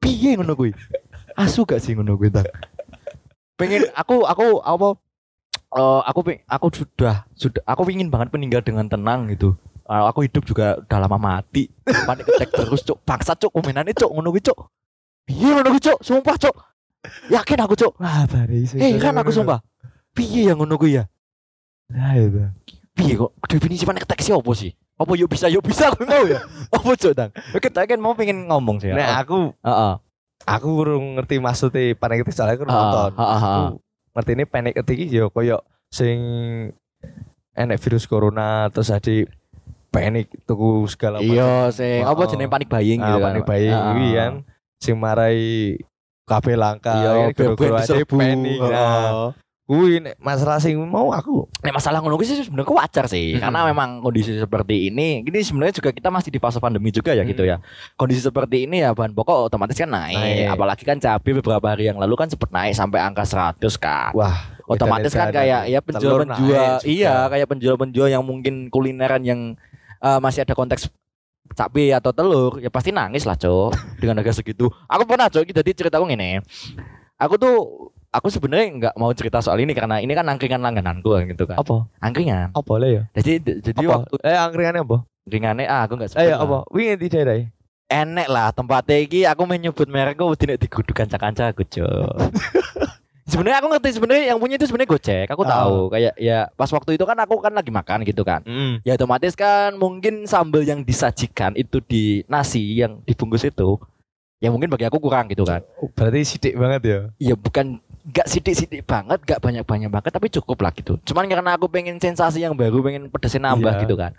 piye 0.01 0.33
ngono 0.33 0.57
gue 0.57 0.73
Asu 1.33 1.65
gak 1.65 1.81
sih 1.81 1.97
ngono 1.97 2.13
kuwi 2.17 2.29
tang. 2.29 2.45
Pengen 3.57 3.89
aku 3.97 4.25
aku 4.25 4.61
apa 4.61 4.87
eh, 5.73 6.01
aku 6.05 6.19
aku 6.45 6.67
sudah 6.73 7.25
sudah 7.33 7.61
aku 7.65 7.89
ingin 7.89 8.13
banget 8.13 8.29
meninggal 8.33 8.61
dengan 8.61 8.85
tenang 8.85 9.29
gitu. 9.33 9.57
Eh, 9.89 10.03
aku 10.05 10.29
hidup 10.29 10.45
juga 10.45 10.77
udah 10.77 10.99
lama 11.01 11.17
mati. 11.17 11.69
Panik 11.83 12.29
attack 12.29 12.53
terus 12.53 12.85
cuk. 12.85 13.01
Bangsat 13.01 13.37
cuk 13.41 13.51
komenannya 13.53 13.97
cuk 13.97 14.09
ngono 14.13 14.29
kuwi 14.29 14.43
cuk. 14.45 14.57
Piye 15.25 15.49
ngono 15.57 15.69
kuwi 15.73 15.81
cuk? 15.81 15.99
Sumpah 16.05 16.37
cuk. 16.37 16.55
Yakin 17.33 17.59
aku 17.65 17.73
cuk. 17.75 17.93
Wah, 17.97 18.23
sih. 18.69 18.77
Eh 18.77 18.95
kan 19.01 19.17
aku 19.17 19.33
sumpah. 19.33 19.59
Piye 20.13 20.53
yang 20.53 20.61
ngono 20.61 20.77
kuwi 20.77 21.01
ya? 21.01 21.09
Nah, 21.89 22.13
itu. 22.17 22.45
Piye 22.93 23.17
kok 23.17 23.33
definisi 23.47 23.83
panik 23.83 24.05
attack 24.05 24.21
sih 24.21 24.29
apa 24.29 24.51
sih? 24.53 24.71
Apa 24.93 25.17
yuk 25.17 25.25
bisa 25.27 25.49
yuk 25.49 25.65
bisa 25.65 25.89
aku 25.89 26.05
mau 26.05 26.23
ya? 26.23 26.37
Apa 26.75 26.93
cuk 26.93 27.13
tang? 27.13 27.33
Oke, 27.51 27.67
tak 27.67 27.89
kan 27.89 27.97
mau 27.97 28.13
pengen 28.13 28.45
ngomong 28.45 28.77
sih. 28.77 28.93
Nah, 28.93 29.17
aku 29.17 29.49
Heeh. 29.59 29.93
aku 30.45 30.67
kurang 30.69 31.17
ngerti 31.17 31.37
maksudnya 31.37 31.97
panic 31.97 32.21
attack 32.21 32.35
soalnya 32.35 32.55
aku 32.55 32.65
nonton. 32.65 33.11
Aku 33.13 33.61
ngerti 34.13 34.31
ini 34.31 34.43
panic 34.45 34.75
attack 34.77 34.99
yo 35.03 35.27
koyo 35.27 35.65
sing 35.89 36.17
enek 37.53 37.81
virus 37.81 38.05
corona 38.05 38.69
terus 38.69 38.89
jadi 38.89 39.25
panik 39.89 40.29
tuku 40.45 40.85
segala 40.85 41.17
Iya, 41.21 41.69
sing 41.69 42.01
Oh, 42.01 42.13
apa 42.13 42.21
oh. 42.21 42.29
jenenge 42.29 42.49
panik 42.49 42.69
buying 42.69 42.97
Ah, 42.97 43.05
gitu 43.07 43.17
kan. 43.17 43.25
panik 43.29 43.43
buying 43.43 43.73
kuwi 43.73 44.07
ah. 44.07 44.13
kan 44.13 44.33
sing 44.77 44.95
marai 44.97 45.41
kabeh 46.23 46.55
langka 46.55 46.93
Iya, 46.93 47.11
ya, 47.11 47.25
ade 47.29 47.43
diserbu. 47.57 48.15
panik. 48.17 48.57
Kuwi 49.63 50.03
nek 50.03 50.19
masalah 50.19 50.59
sing 50.59 50.75
mau 50.75 51.15
aku 51.15 51.47
Nek 51.63 51.71
masalah 51.71 52.03
ngono 52.03 52.19
kuwi 52.19 52.27
sih 52.27 52.43
sebenarnya 52.43 52.67
wajar 52.75 53.07
sih, 53.07 53.31
Mm-mm. 53.31 53.47
karena 53.47 53.59
memang 53.63 54.03
kondisi 54.03 54.35
seperti 54.35 54.91
ini, 54.91 55.23
ini 55.23 55.39
sebenarnya 55.39 55.79
juga 55.79 55.95
kita 55.95 56.11
masih 56.11 56.35
di 56.35 56.39
fase 56.43 56.59
pandemi 56.59 56.91
juga 56.91 57.15
ya 57.15 57.23
gitu 57.23 57.47
ya. 57.47 57.63
Kondisi 57.95 58.19
seperti 58.19 58.67
ini 58.67 58.83
ya 58.83 58.91
bahan 58.91 59.15
pokok 59.15 59.47
otomatis 59.47 59.79
kan 59.79 59.87
naik, 59.87 60.19
Naik. 60.19 60.51
apalagi 60.51 60.83
kan 60.83 60.99
cabai 60.99 61.31
beberapa 61.39 61.63
hari 61.63 61.87
yang 61.87 61.95
lalu 61.95 62.11
kan 62.19 62.27
sempat 62.27 62.51
naik 62.51 62.75
sampai 62.75 62.99
angka 62.99 63.23
100 63.23 63.63
kan. 63.79 64.11
wah 64.11 64.35
otomatis 64.67 65.11
kan 65.15 65.31
kayak 65.31 65.71
ya 65.71 65.79
penjual-penjual 65.79 66.83
iya 66.83 67.27
kayak 67.31 67.47
penjual-penjual 67.47 68.07
yang 68.11 68.23
mungkin 68.23 68.67
kulineran 68.67 69.23
yang 69.23 69.55
eh, 69.99 70.19
masih 70.19 70.43
ada 70.43 70.55
konteks 70.55 70.91
cabai 71.53 71.91
atau 71.91 72.11
telur 72.15 72.57
ya 72.63 72.71
pasti 72.71 72.89
nangis 72.95 73.27
lah 73.27 73.35
cok 73.35 73.99
dengan 73.99 74.19
harga 74.19 74.39
segitu 74.39 74.71
aku 74.87 75.03
pernah 75.03 75.27
cok 75.27 75.43
jadi 75.43 75.71
ceritaku 75.75 76.07
gini 76.09 76.39
aku 77.19 77.35
tuh 77.37 77.55
aku 78.13 78.29
sebenarnya 78.29 78.67
nggak 78.71 78.95
mau 78.95 79.09
cerita 79.11 79.41
soal 79.41 79.57
ini 79.57 79.73
karena 79.73 79.97
ini 79.97 80.13
kan 80.13 80.23
angkringan 80.23 80.61
langgananku 80.61 81.09
gitu 81.25 81.43
kan. 81.43 81.57
Apa? 81.57 81.89
Angkringan. 81.99 82.53
Apa 82.53 82.61
boleh 82.61 82.89
ya? 82.91 83.03
Jadi 83.13 83.41
jadi 83.59 83.81
apa? 83.83 83.93
waktu 83.99 84.15
eh 84.21 84.37
angkringannya 84.37 84.81
apa? 84.81 84.97
Angkringannya 85.25 85.65
ah 85.65 85.81
aku 85.83 85.93
nggak 85.97 86.09
sebut 86.09 86.21
eh 86.21 86.29
lah. 86.29 86.39
apa? 86.39 86.57
Wingi 86.69 86.95
di 86.95 87.07
daerah 87.09 87.35
enek 87.83 88.27
lah 88.27 88.49
tempatnya 88.49 88.97
iki 88.99 89.21
aku 89.21 89.43
menyebut 89.43 89.85
merekku 89.85 90.25
tidak 90.33 90.57
diguduk 90.57 90.95
kanca-kanca 90.95 91.51
aku 91.51 91.61
cok 91.61 92.15
sebenarnya 93.29 93.59
aku 93.59 93.67
ngerti 93.69 93.89
sebenarnya 93.93 94.23
yang 94.33 94.39
punya 94.39 94.55
itu 94.57 94.65
sebenarnya 94.65 94.89
gojek 94.89 95.27
aku 95.29 95.43
Ah. 95.45 95.51
tahu. 95.61 95.77
Kayak 95.91 96.13
ya 96.17 96.39
pas 96.53 96.69
waktu 96.69 96.97
itu 96.97 97.03
kan 97.03 97.17
aku 97.17 97.37
kan 97.37 97.53
lagi 97.53 97.69
makan 97.69 98.01
gitu 98.01 98.23
kan. 98.23 98.41
Mm. 98.43 98.81
ya 98.81 98.95
otomatis 98.95 99.33
kan 99.33 99.75
mungkin 99.75 100.25
sambal 100.25 100.63
yang 100.63 100.81
disajikan 100.81 101.53
itu 101.53 101.79
di 101.79 102.25
nasi 102.25 102.61
yang 102.73 102.97
dibungkus 103.03 103.45
itu 103.45 103.77
ya 104.41 104.49
mungkin 104.49 104.67
bagi 104.67 104.83
aku 104.83 104.97
kurang 104.97 105.29
gitu 105.29 105.45
kan. 105.45 105.61
Oh, 105.77 105.87
berarti 105.87 106.19
sidik 106.25 106.57
banget 106.57 106.81
ya? 106.83 106.99
Ya 107.21 107.35
bukan 107.37 107.79
gak 108.03 108.27
sidik-sidik 108.27 108.83
banget 108.83 109.19
gak 109.23 109.39
banyak-banyak 109.39 109.87
banget 109.87 110.11
tapi 110.11 110.27
cukup 110.27 110.59
lah 110.59 110.71
gitu 110.75 110.99
cuman 111.07 111.23
karena 111.29 111.55
aku 111.55 111.71
pengen 111.71 111.95
sensasi 111.95 112.43
yang 112.43 112.51
baru 112.51 112.83
pengen 112.83 113.07
pedesnya 113.07 113.47
nambah 113.47 113.79
Iya. 113.79 113.81
gitu 113.87 113.95
kan 113.95 114.11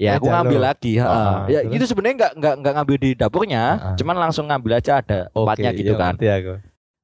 ya 0.00 0.10
aku 0.16 0.26
Wajar 0.26 0.34
ngambil 0.42 0.60
lagi 0.64 0.92
ha. 0.96 1.06
Ah, 1.06 1.38
ya 1.46 1.60
terus? 1.62 1.76
itu 1.76 1.84
sebenarnya 1.92 2.16
nggak 2.16 2.32
nggak 2.40 2.54
nggak 2.64 2.72
ngambil 2.74 2.96
di 2.98 3.10
dapurnya 3.14 3.62
Ah. 3.76 3.94
cuman 3.94 4.16
langsung 4.18 4.48
ngambil 4.48 4.72
aja 4.80 4.98
ada 4.98 5.28
tempatnya 5.30 5.70
gitu 5.76 5.92
iya, 5.94 6.00
kan 6.00 6.14
aku. 6.18 6.54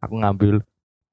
aku 0.03 0.15
ngambil 0.17 0.55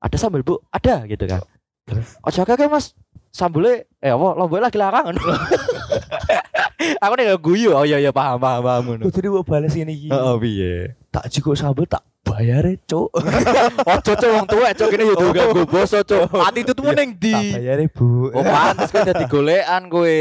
ada 0.01 0.15
sambal 0.17 0.41
bu 0.41 0.58
ada 0.72 0.96
gitu 1.05 1.25
kan 1.27 1.41
Terus? 1.84 2.15
ojo 2.23 2.41
kakek 2.47 2.71
mas 2.71 2.95
sambelnya 3.30 3.84
eh 3.99 4.15
apa 4.15 4.28
lombok 4.39 4.63
lagi 4.63 4.78
larangan 4.80 5.13
aku 7.04 7.13
nih 7.19 7.36
guyu 7.38 7.69
oh 7.76 7.84
iya 7.84 7.99
iya 7.99 8.12
paham 8.12 8.39
paham 8.39 8.62
paham. 8.63 8.84
Oh, 9.04 9.12
jadi 9.12 9.28
mau 9.32 9.43
balas 9.43 9.76
ini. 9.76 10.08
Heeh 10.08 10.36
piye 10.39 10.73
tak 11.12 11.28
cukup 11.32 11.56
sambel 11.56 11.86
tak 11.88 12.04
bayar 12.34 12.65
ya 12.65 12.74
cuk. 12.89 13.10
Ojo 13.93 14.12
cok 14.17 14.32
wong 14.34 14.46
tuwa 14.50 14.69
cok 14.74 14.89
kene 14.89 15.04
yo 15.06 15.13
gak 15.13 15.46
gue 15.54 15.65
boso 15.69 16.02
cok 16.02 16.34
ati 16.34 16.60
itu 16.65 16.74
tuh 16.74 16.89
ning 16.89 17.13
tak 17.13 17.22
di 17.22 17.36
bayar 17.54 17.78
ya 17.78 17.88
bu. 17.93 18.34
Oh 18.34 18.41
pantes 18.41 18.89
kowe 18.89 19.06
dadi 19.06 19.26
golekan 19.30 19.82
kowe. 19.93 20.17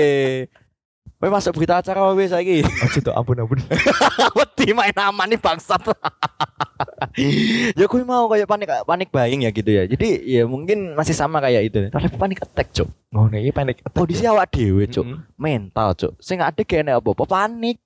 Kowe 1.16 1.28
masuk 1.32 1.56
berita 1.56 1.80
acara 1.80 2.12
wae 2.12 2.28
saiki? 2.28 2.60
Aja 2.60 2.98
tuh 3.00 3.14
ampun 3.16 3.40
ampun. 3.40 3.58
Wedi 4.36 4.76
main 4.76 4.94
aman 5.00 5.26
nih 5.32 5.40
bangsat. 5.40 5.80
Ya 7.78 7.86
gue 7.86 8.02
mau 8.02 8.26
kayak 8.30 8.46
panik 8.46 8.68
panik 8.86 9.08
buying 9.10 9.42
ya 9.46 9.50
gitu 9.54 9.70
ya. 9.70 9.84
Jadi 9.86 10.22
ya 10.22 10.46
mungkin 10.46 10.94
masih 10.94 11.14
sama 11.14 11.38
kayak 11.42 11.70
itu. 11.70 11.78
Tapi 11.90 12.10
panik 12.14 12.42
attack 12.42 12.74
cok 12.74 12.88
oh 13.12 13.28
nih 13.28 13.52
panik 13.52 13.84
kondisi 13.92 14.24
awak 14.24 14.50
dewe 14.56 14.88
cok 14.88 15.04
mental 15.36 15.92
cok 15.92 16.12
sing 16.18 16.40
ada 16.40 16.62
kene 16.64 16.96
apa-apa 16.96 17.24
panik? 17.28 17.78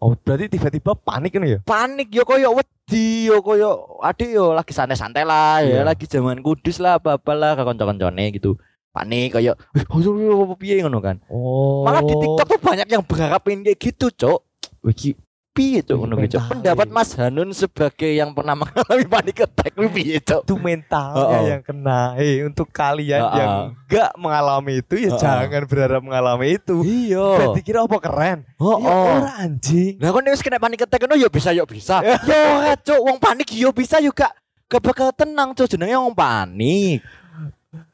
Oh 0.00 0.16
berarti 0.16 0.52
tiba-tiba 0.52 0.96
panik 0.96 1.32
kan 1.32 1.44
ya? 1.46 1.58
Panik 1.62 2.08
yo 2.10 2.24
koyo 2.26 2.56
wedi 2.84 3.32
yo 3.32 3.40
koyo 3.40 3.96
adik 4.04 4.28
yo 4.36 4.52
lagi 4.52 4.76
santai-santai 4.76 5.24
lah 5.24 5.64
ya 5.64 5.80
Iya. 5.80 5.88
lagi 5.88 6.04
zaman 6.04 6.44
kudus 6.44 6.76
lah 6.84 7.00
apa 7.00 7.16
lah 7.32 7.56
kanca-kancane 7.56 8.28
gitu. 8.36 8.60
Panik 8.92 9.34
koyo 9.34 9.56
"Eh, 9.74 9.82
apa 9.82 10.54
piye 10.54 10.78
ngono 10.84 11.00
kan. 11.00 11.18
Oh. 11.32 11.82
Malah 11.82 12.04
di 12.04 12.14
TikTok 12.14 12.46
tuh 12.46 12.60
banyak 12.60 12.86
yang 12.86 13.02
berharap 13.02 13.40
pengen 13.42 13.64
kayak 13.64 13.80
gitu 13.80 14.06
cok. 14.12 14.38
Wiki 14.84 15.16
piye 15.54 15.80
cok 15.86 15.94
Wih, 15.94 16.00
ngono 16.02 16.14
kuwi, 16.18 16.28
pendapat 16.34 16.86
ya. 16.90 16.92
Mas 16.92 17.10
Hanun 17.14 17.50
sebagai 17.54 18.10
yang 18.10 18.34
pernah 18.34 18.58
mengalami 18.60 19.06
panik 19.06 19.46
attack 19.46 19.70
kuwi 19.78 19.88
piye 19.94 20.18
cok 20.18 20.42
itu 20.42 20.54
mentalnya 20.58 21.22
Oh, 21.22 21.30
oh. 21.30 21.42
yang 21.46 21.62
kena 21.62 22.18
eh 22.18 22.42
untuk 22.42 22.68
kalian 22.74 23.22
Oh, 23.22 23.30
oh. 23.30 23.38
yang 23.38 23.52
enggak 23.86 24.10
mengalami 24.18 24.72
itu 24.82 24.94
ya 24.98 25.10
Oh, 25.10 25.14
oh. 25.14 25.20
jangan 25.22 25.62
berharap 25.70 26.00
mengalami 26.02 26.46
itu 26.58 26.76
iya 26.82 27.26
berarti 27.38 27.60
kira 27.62 27.86
apa 27.86 27.96
keren 28.02 28.38
oh, 28.58 28.76
ya 28.82 28.90
oh. 28.90 29.06
ora 29.22 29.32
anjing 29.38 29.94
Lah 30.02 30.10
kon 30.10 30.26
wis 30.26 30.42
kena 30.42 30.58
panik 30.58 30.82
attack 30.82 31.00
ngono 31.06 31.14
yo 31.14 31.30
bisa 31.30 31.54
yo 31.54 31.62
bisa. 31.64 32.02
yo 32.02 32.34
ora 32.34 32.74
cuk 32.74 32.98
wong 32.98 33.16
panik 33.22 33.46
yo 33.54 33.70
bisa 33.70 34.02
yo 34.02 34.10
gak 34.10 34.34
bakal 34.82 35.14
tenang 35.14 35.54
cuk 35.54 35.70
jenenge 35.70 35.94
wong 35.94 36.16
panik. 36.18 36.98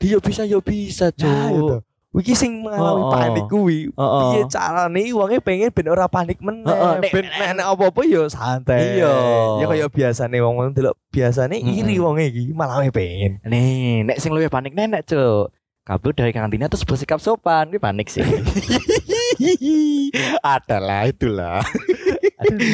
Dia 0.00 0.16
bisa 0.16 0.48
yo 0.48 0.64
bisa 0.64 1.12
ya 1.12 1.52
itu 1.52 1.76
cuk. 1.76 1.80
Wiki 2.10 2.34
sing 2.34 2.58
mengalami 2.60 3.00
Oh, 3.00 3.06
oh. 3.06 3.12
panik 3.12 3.46
kuwi 3.46 3.86
Heeh. 3.88 4.22
piye 4.28 4.42
carane 4.48 5.02
wonge 5.10 5.38
pengen 5.38 5.70
ben 5.70 5.86
ora 5.86 6.06
panik 6.06 6.38
meneh 6.40 6.66
Heeh, 6.66 6.92
nek- 6.98 7.12
ben 7.12 7.24
nek- 7.24 7.38
apa-apa 7.64 8.00
ya 8.02 8.26
santai 8.26 8.98
Iya. 8.98 9.14
ya 9.56 9.64
kaya 9.64 9.86
biasane 9.86 10.36
wong 10.38 10.54
wong 10.56 10.68
delok 10.72 10.98
biasane 11.08 11.56
Mm-mm. 11.56 11.70
iri 11.76 11.96
wonge 11.96 12.26
iki 12.26 12.50
malah 12.50 12.82
pengen 12.90 13.38
Nih, 13.42 14.02
nek 14.02 14.18
sing 14.18 14.30
luwih 14.30 14.48
panik 14.48 14.72
nenek 14.72 15.06
cuk. 15.06 15.54
Kabur 15.80 16.12
dari 16.12 16.30
kantina 16.30 16.66
terus 16.66 16.82
bersikap 16.82 17.18
sopan, 17.18 17.66
kuwi 17.68 17.78
panik 17.78 18.06
sih. 18.06 18.22
Adalah 20.44 21.06
itulah. 21.06 21.62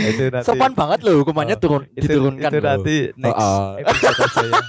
Itu 0.06 0.30
nanti 0.30 0.44
Sopan 0.44 0.72
banget 0.72 1.02
loh 1.02 1.20
hukumannya 1.20 1.54
Oh, 1.54 1.60
turun 1.60 1.82
itu, 1.90 2.06
diturunkan 2.06 2.48
itu 2.48 2.56
loh. 2.56 2.70
nanti 2.72 2.96
next 3.14 3.34
Heeh. 3.36 3.66
episode 3.82 4.16
aja 4.16 4.42
ya 4.42 4.60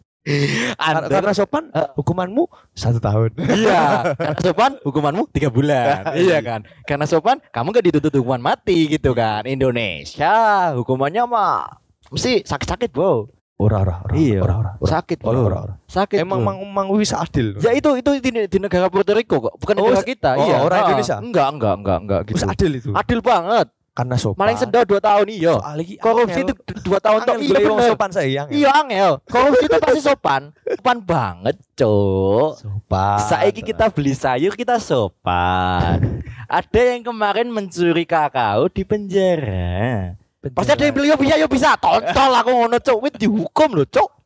Anda 0.77 1.09
karena 1.09 1.33
sopan 1.33 1.63
Eh. 1.71 1.87
hukumanmu 1.93 2.45
satu 2.71 2.97
tahun 2.97 3.33
Iya, 3.37 3.81
karena 4.19 4.39
sopan 4.39 4.71
hukumanmu 4.79 5.25
tiga 5.29 5.49
bulan. 5.49 6.13
iya 6.13 6.37
kan? 6.39 6.61
Karena 6.83 7.05
sopan 7.05 7.41
kamu 7.47 7.67
gak 7.71 7.85
dituntut 7.87 8.13
hukuman 8.15 8.41
mati 8.43 8.85
gitu 8.87 9.11
kan. 9.11 9.43
Indonesia 9.43 10.33
hukumannya 10.73 11.25
mah 11.25 11.65
mesti 12.07 12.43
sakit-sakit, 12.43 12.91
Bro. 12.91 13.33
ora 13.57 13.77
ora 13.79 13.95
ora 14.03 14.13
Iya. 14.13 14.41
ora 14.41 14.55
ora 14.57 14.71
Sakit, 14.79 15.21
ora 15.21 15.31
Bro. 15.31 15.41
ora 15.43 15.57
ora 15.63 15.73
Sakit. 15.85 16.17
emang 16.17 16.41
bro. 16.41 16.47
mang 16.47 16.59
mang 16.67 16.87
wis 16.91 17.13
adil 17.13 17.57
Ya 17.57 17.71
itu 17.71 17.89
itu 17.95 18.09
di, 18.19 18.29
di 18.45 18.57
negara 18.57 18.89
Puerto 18.89 19.13
Rico 19.13 19.37
kok, 19.39 19.53
bukan 19.55 19.75
Oh, 19.75 19.85
negara 19.85 20.01
kita. 20.03 20.33
oh, 20.33 20.45
iya. 20.45 20.57
orang 20.59 20.77
Ah, 20.77 20.85
Indonesia? 20.87 21.17
Enggak, 21.17 21.47
enggak, 21.51 21.75
enggak, 21.75 21.97
enggak 21.99 22.19
wis 22.27 22.41
gitu. 22.41 22.45
adil 22.47 22.71
itu 22.75 22.89
Adil 22.91 23.19
banget. 23.21 23.67
Karena 23.91 24.15
sopan 24.15 24.39
Maling 24.47 24.57
sedot 24.59 24.87
dua 24.87 25.03
tahun 25.03 25.27
iya. 25.27 25.55
Korupsi 25.99 26.47
itu 26.47 26.53
dua 26.79 26.99
tahun 27.03 27.27
tok. 27.27 27.35
Iya 27.43 27.57
bener. 27.59 27.87
sopan 27.91 28.09
sayang 28.15 28.47
Iya 28.47 28.69
angel. 28.71 29.11
Korupsi 29.27 29.67
itu 29.67 29.77
pasti 29.83 29.99
sopan. 29.99 30.55
Sopan 30.63 30.97
banget, 31.03 31.55
Cuk. 31.75 32.55
sopan 32.55 33.19
Saiki 33.27 33.61
kita 33.61 33.91
beli 33.91 34.15
sayur 34.15 34.55
kita 34.55 34.79
sopan. 34.79 36.23
ada 36.47 36.81
yang 36.83 37.03
kemarin 37.03 37.51
mencuri 37.51 38.07
kakao 38.07 38.71
di 38.71 38.87
penjara. 38.87 40.15
Pasti 40.55 40.71
ada 40.71 40.83
yang 40.87 40.95
beli 40.95 41.11
yo 41.11 41.17
bisa 41.19 41.35
yo 41.35 41.47
bisa. 41.51 41.75
Tontol 41.75 42.31
aku 42.31 42.49
ngono 42.55 42.79
cuk, 42.79 42.97
wis 43.03 43.13
dihukum 43.19 43.75
loh 43.75 43.87
cuk. 43.87 44.20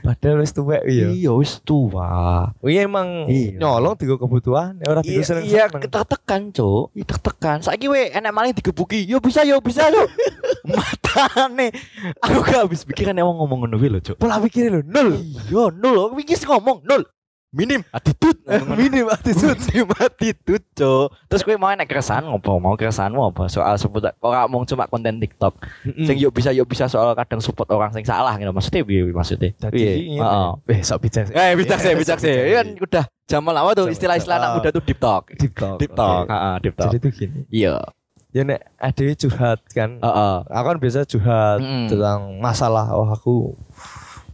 Padahal 0.00 0.40
wis 0.40 0.52
tuwek 0.52 0.84
iya 0.84 1.08
Iya 1.08 1.32
wis 1.32 1.58
tua. 1.60 2.52
Iya 2.60 2.84
emang 2.84 3.26
Iya. 3.26 3.56
nyolong 3.56 3.96
tiga 3.96 4.14
kebutuhan 4.14 4.76
ora 4.84 5.00
tiga 5.00 5.16
Iya, 5.16 5.24
seneng 5.24 5.44
iya 5.44 5.64
tertekan 5.70 6.52
cuk, 6.52 6.92
Iya, 6.92 7.04
tertekan. 7.06 7.58
Saiki 7.60 7.88
we 7.88 8.08
enak 8.08 8.30
maling 8.30 8.52
digebuki. 8.52 9.04
Yo 9.04 9.18
bisa 9.18 9.40
yo 9.42 9.58
bisa 9.58 9.88
yo. 9.88 10.04
Matane. 10.68 11.72
Aku 12.20 12.40
gak 12.40 12.64
habis 12.64 12.84
pikiran 12.84 13.14
emang 13.14 13.36
ngomong 13.36 13.64
ngono 13.64 13.76
kuwi 13.76 13.90
lho 13.90 14.00
cuk. 14.00 14.16
pola 14.16 14.36
pikir 14.38 14.68
lo 14.68 14.80
nol 14.82 15.16
Iya 15.48 15.64
nol. 15.72 15.96
Aku 16.08 16.20
wis 16.20 16.44
ngomong 16.44 16.84
nol. 16.84 17.04
Minim 17.54 17.80
attitude 17.94 18.34
Minim 18.74 19.06
attitude. 19.06 19.56
minim 19.70 19.86
attitude 19.94 20.66
cok 20.74 21.06
terus 21.30 21.42
gue 21.46 21.54
mau 21.54 21.70
nek 21.70 21.86
keresahan 21.86 22.26
ngopo 22.26 22.58
mau 22.58 22.74
keresahanmu 22.74 23.30
apa 23.30 23.46
soal 23.46 23.78
seputar 23.78 24.18
orang 24.18 24.50
mau 24.50 24.66
cuma 24.66 24.90
konten 24.90 25.22
TikTok 25.22 25.54
sing 26.02 26.18
yuk 26.18 26.34
bisa 26.34 26.50
yuk 26.50 26.66
bisa 26.66 26.90
soal 26.90 27.14
kadang 27.14 27.38
support 27.38 27.70
orang 27.70 27.94
sing 27.94 28.02
salah 28.02 28.34
gitu 28.34 28.50
maksudnya 28.50 28.82
piye 28.82 29.06
maksudnya 29.08 29.50
Jadi. 29.54 30.18
Heeh. 30.18 30.48
Eh, 30.74 30.80
sok 30.82 30.98
bijak. 31.06 31.30
Eh, 31.30 31.54
bijak 31.54 31.78
sih, 31.78 31.92
bijak 31.94 32.18
sih. 32.18 32.34
Ini 32.34 32.54
kan 32.58 32.68
udah 32.80 33.04
zaman 33.30 33.52
lama 33.54 33.70
tuh 33.72 33.86
istilah-istilah 33.86 34.36
anak 34.40 34.50
muda 34.58 34.68
tuh 34.74 34.82
deep 34.82 34.98
talk. 34.98 35.30
Deep 35.38 35.54
talk. 35.54 35.78
Deep 35.78 35.92
talk, 35.94 36.26
Oke. 36.26 36.32
heeh, 36.34 36.54
deep 36.64 36.74
talk. 36.74 36.90
Jadi 36.90 36.96
tuh 36.98 37.10
gini. 37.14 37.40
Iya. 37.48 37.76
Ya 38.34 38.42
nek 38.42 38.60
ada 38.82 39.04
curhat 39.14 39.60
kan. 39.70 39.90
Heeh. 40.02 40.36
Aku 40.50 40.66
kan 40.66 40.78
biasa 40.82 41.06
curhat 41.06 41.58
tentang 41.62 42.20
masalah 42.42 42.90
oh 42.92 43.06
aku 43.06 43.54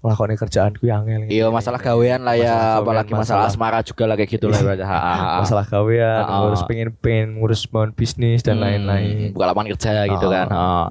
melakukan 0.01 0.33
kerjaanku 0.39 0.83
yang 0.83 1.05
angel. 1.05 1.29
Iya, 1.29 1.47
masalah 1.49 1.77
gawean 1.77 2.21
lah 2.21 2.33
ya, 2.33 2.49
Masalah 2.51 2.81
apalagi 2.81 3.11
masalah 3.11 3.23
masalah- 3.45 3.49
asmara 3.49 3.79
juga 3.81 4.05
lah 4.05 4.15
kayak 4.15 4.31
gitu 4.33 4.47
lah 4.49 4.61
ha. 4.81 4.99
masalah 5.39 5.65
gawean, 5.65 6.21
ah. 6.21 6.41
ngurus 6.41 6.63
pengen 6.65 6.89
pengen 6.95 7.29
ngurus 7.37 7.63
bangun 7.65 7.93
bisnis 7.93 8.41
dan 8.41 8.57
Hmm, 8.57 8.65
lain-lain. 8.65 9.31
Buka 9.31 9.45
lapangan 9.47 9.69
kerja 9.71 9.91
gitu 10.07 10.27
kan. 10.27 10.47
Heeh. 10.49 10.87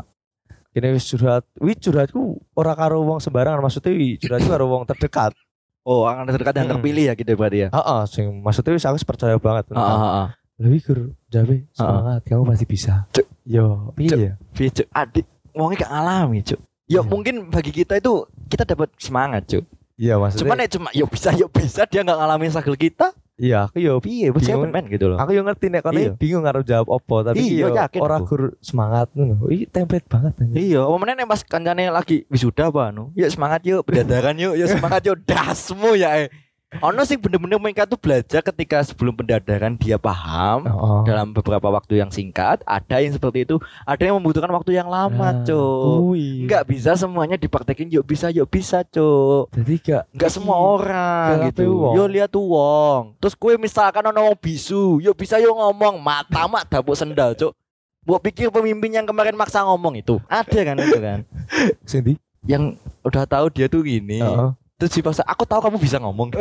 Kini 0.70 0.88
wis 0.94 1.06
curhat, 1.06 1.44
wi 1.58 1.74
curhatku 1.74 2.22
ora 2.54 2.74
karo 2.74 3.02
wong 3.02 3.18
sembarangan 3.18 3.58
maksudnya 3.60 3.90
wi 3.92 4.16
curhatku 4.16 4.48
karo 4.48 4.66
wong 4.68 4.86
terdekat. 4.86 5.34
Oh, 5.82 6.06
akan 6.06 6.30
terdekat 6.30 6.54
yang 6.54 6.68
Mm-mm. 6.68 6.78
terpilih 6.78 7.04
ya 7.10 7.14
gitu 7.14 7.32
berarti 7.34 7.58
ya. 7.66 7.70
Heeh, 7.72 8.02
sing 8.06 8.30
maksudnya 8.38 8.78
wis 8.78 8.86
aku 8.86 9.02
percaya 9.04 9.34
banget. 9.36 9.74
Heeh, 9.74 9.82
heeh. 9.98 10.28
Lebih 10.60 10.80
gur, 10.84 11.00
jabe 11.26 11.66
semangat, 11.72 12.22
kamu 12.22 12.44
pasti 12.46 12.66
bisa. 12.68 13.08
Cuk. 13.10 13.26
Yo, 13.42 13.96
iya. 13.98 14.38
Piye, 14.54 14.70
Cuk? 14.70 14.86
Adik 14.92 15.26
wongnya 15.50 15.82
gak 15.82 15.94
alami, 15.96 16.44
Cuk. 16.44 16.60
Ya 16.90 17.00
Iya. 17.00 17.02
mungkin 17.06 17.36
bagi 17.48 17.70
kita 17.70 17.96
itu 17.96 18.26
kita 18.50 18.66
dapat 18.66 18.90
semangat, 18.98 19.46
Cuk. 19.46 19.64
Iya 19.94 20.18
maksudnya. 20.18 20.42
Cuman 20.42 20.58
ya 20.58 20.68
cuma 20.72 20.90
yuk 20.90 21.10
bisa 21.12 21.30
yuk 21.32 21.52
bisa 21.52 21.86
dia 21.86 22.02
nggak 22.02 22.18
ngalamin 22.18 22.50
struggle 22.50 22.74
kita. 22.76 23.14
iya, 23.40 23.72
aku 23.72 23.80
yo 23.80 24.04
Piye, 24.04 24.36
buat 24.36 24.44
Bingung. 24.44 24.68
men 24.68 24.84
gitu 24.92 25.08
loh. 25.08 25.16
Aku 25.16 25.32
yang 25.32 25.48
ngerti 25.48 25.72
nek 25.72 25.80
kono 25.80 25.96
Iya. 25.96 26.12
bingung 26.12 26.44
karo 26.44 26.60
jawab 26.60 26.92
opo 26.92 27.24
tapi 27.24 27.40
Iya, 27.40 27.72
yakin 27.72 28.00
ora 28.04 28.20
gur 28.20 28.60
semangat 28.60 29.08
ngono. 29.16 29.48
Ih 29.48 29.64
template 29.64 30.12
banget. 30.12 30.34
Iya, 30.52 30.84
apa 30.84 30.96
meneh 30.98 31.24
pas 31.24 31.40
kancane 31.40 31.88
lagi 31.88 32.28
wisuda 32.28 32.68
apa 32.68 32.92
anu. 32.92 33.16
Yuk 33.16 33.32
semangat 33.32 33.64
yuk, 33.64 33.88
pendadaran 33.88 34.36
yuk, 34.36 34.60
yuk 34.60 34.68
semangat 34.68 35.08
yuk, 35.08 35.24
dasmu 35.30 35.96
ya. 35.96 36.20
Eh. 36.20 36.28
Ono 36.70 37.02
sih 37.02 37.18
bener-bener 37.18 37.58
mereka 37.58 37.90
tuh 37.90 37.98
belajar 37.98 38.46
ketika 38.46 38.86
sebelum 38.86 39.18
pendadaran 39.18 39.74
dia 39.74 39.98
paham 39.98 40.70
Oh. 40.70 41.02
dalam 41.02 41.34
beberapa 41.34 41.66
waktu 41.66 41.98
yang 41.98 42.14
singkat. 42.14 42.62
Ada 42.62 43.02
yang 43.02 43.18
seperti 43.18 43.42
itu, 43.42 43.58
ada 43.90 43.98
yang 44.06 44.22
membutuhkan 44.22 44.54
waktu 44.54 44.78
yang 44.78 44.86
lama, 44.86 45.34
Nah, 45.34 45.42
Cuk. 45.42 46.14
kuwi. 46.14 46.46
Enggak 46.46 46.70
bisa 46.70 46.94
semuanya 46.94 47.42
dipraktekin 47.42 47.90
yuk 47.90 48.06
bisa 48.06 48.30
yuk 48.30 48.46
bisa, 48.46 48.86
Cuk. 48.86 49.50
Jadi 49.50 49.82
gak 49.82 50.14
Enggak 50.14 50.30
semua 50.30 50.62
orang 50.62 51.50
Gak 51.50 51.58
gitu. 51.58 51.98
Yo 51.98 52.06
lihat 52.06 52.30
tuh 52.30 52.46
wong. 52.46 53.18
Terus 53.18 53.34
kue 53.34 53.58
misalkan 53.58 54.06
ono 54.06 54.30
wong 54.30 54.38
bisu, 54.38 55.02
yuk 55.02 55.18
bisa 55.18 55.42
yuk 55.42 55.58
ngomong, 55.58 55.98
mata 55.98 56.46
mak 56.46 56.70
dapuk 56.70 56.94
sendal, 56.94 57.34
Cuk. 57.34 57.58
Buat 58.06 58.22
pikir 58.22 58.54
pemimpin 58.54 58.94
yang 58.94 59.10
kemarin 59.10 59.34
maksa 59.34 59.66
ngomong 59.66 59.98
itu. 59.98 60.22
Ada 60.30 60.62
kan 60.62 60.78
itu 60.78 60.98
kan. 61.02 61.20
ndi? 62.06 62.14
yang 62.48 62.80
udah 63.04 63.28
tahu 63.28 63.52
dia 63.52 63.68
tuh 63.68 63.84
gini. 63.84 64.22
Heeh. 64.24 64.50
Terus 64.80 64.96
dipaksa, 64.96 65.28
aku 65.28 65.44
tahu 65.44 65.60
kamu 65.60 65.76
bisa 65.76 66.00
ngomong. 66.00 66.32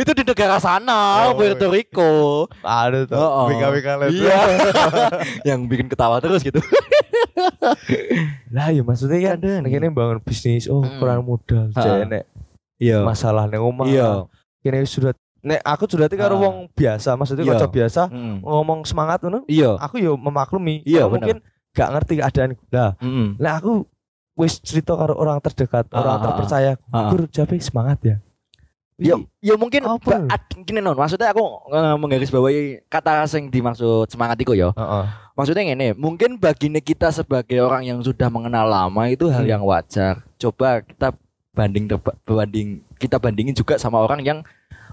itu 0.00 0.10
di 0.16 0.24
negara 0.24 0.56
sana, 0.56 1.28
Oh, 1.28 1.36
Puerto 1.36 1.68
Rico. 1.68 2.48
Ada 2.64 3.04
tuh. 3.04 3.20
Oh, 3.20 3.44
oh. 3.44 3.46
Lihat. 3.52 4.08
Iya. 4.08 4.40
yang 5.52 5.68
bikin 5.68 5.86
ketawa 5.86 6.18
terus 6.18 6.40
gitu. 6.40 6.58
Lah 8.54 8.70
ya 8.70 8.80
maksudnya 8.80 9.34
kan 9.34 9.42
Ada 9.42 9.66
kene 9.66 9.90
bangun 9.90 10.22
bisnis 10.22 10.64
oh 10.64 10.80
Mm. 10.80 10.96
kurang 10.96 11.20
modal. 11.26 11.68
Nek 12.06 12.24
Iya. 12.78 13.02
masalah 13.02 13.44
ning 13.44 13.60
omah. 13.60 13.84
Iya. 13.84 14.24
Kene 14.62 14.86
sudah 14.86 15.12
nek 15.44 15.60
aku 15.60 15.84
sudah 15.84 16.08
karo 16.08 16.38
Ha. 16.38 16.40
wong 16.40 16.56
biasa, 16.72 17.18
maksudnya 17.18 17.44
Iya. 17.44 17.52
kanca 17.58 17.68
biasa 17.68 18.02
Mm. 18.08 18.36
ngomong 18.40 18.80
semangat 18.86 19.20
ngono. 19.20 19.44
Iya. 19.44 19.76
Aku 19.76 20.00
yo 20.00 20.16
memaklumi. 20.16 20.80
Iya, 20.86 21.04
mungkin 21.04 21.42
gak 21.74 21.90
ngerti 21.92 22.22
keadaan. 22.22 22.50
Lah, 22.70 22.94
Mm. 23.02 23.36
lah 23.36 23.60
aku 23.60 23.84
wis 24.34 24.58
cerita 24.60 24.94
karo 24.98 25.14
orang 25.14 25.38
terdekat, 25.42 25.86
Ah, 25.90 25.98
orang 26.02 26.14
ah, 26.14 26.18
ah. 26.18 26.24
terpercaya. 26.26 26.72
Ah. 26.90 27.10
Gur 27.10 27.26
jabe 27.30 27.56
semangat 27.62 27.98
ya. 28.02 28.16
Ya, 28.94 29.18
ya 29.42 29.58
mungkin 29.58 29.82
gini 30.62 30.78
non, 30.78 30.94
maksudnya 30.94 31.34
aku 31.34 31.42
uh, 31.66 31.98
menggarisbawahi 31.98 32.86
kata 32.86 33.26
yang 33.26 33.50
dimaksud 33.50 34.06
semangat 34.06 34.38
itu 34.38 34.54
ya. 34.54 34.70
Heeh. 34.70 35.04
Maksudnya 35.34 35.66
ini, 35.66 35.90
mungkin 35.98 36.38
baginya 36.38 36.78
kita 36.78 37.10
sebagai 37.10 37.58
orang 37.58 37.82
yang 37.82 37.98
sudah 38.06 38.30
mengenal 38.30 38.70
lama 38.70 39.10
itu 39.10 39.26
hal 39.34 39.42
Hmm. 39.42 39.50
yang 39.50 39.62
wajar. 39.66 40.22
Coba 40.38 40.78
kita 40.86 41.10
banding 41.50 41.90
banding 42.22 42.86
kita 42.94 43.18
bandingin 43.18 43.54
juga 43.58 43.82
sama 43.82 43.98
orang 43.98 44.22
yang 44.22 44.38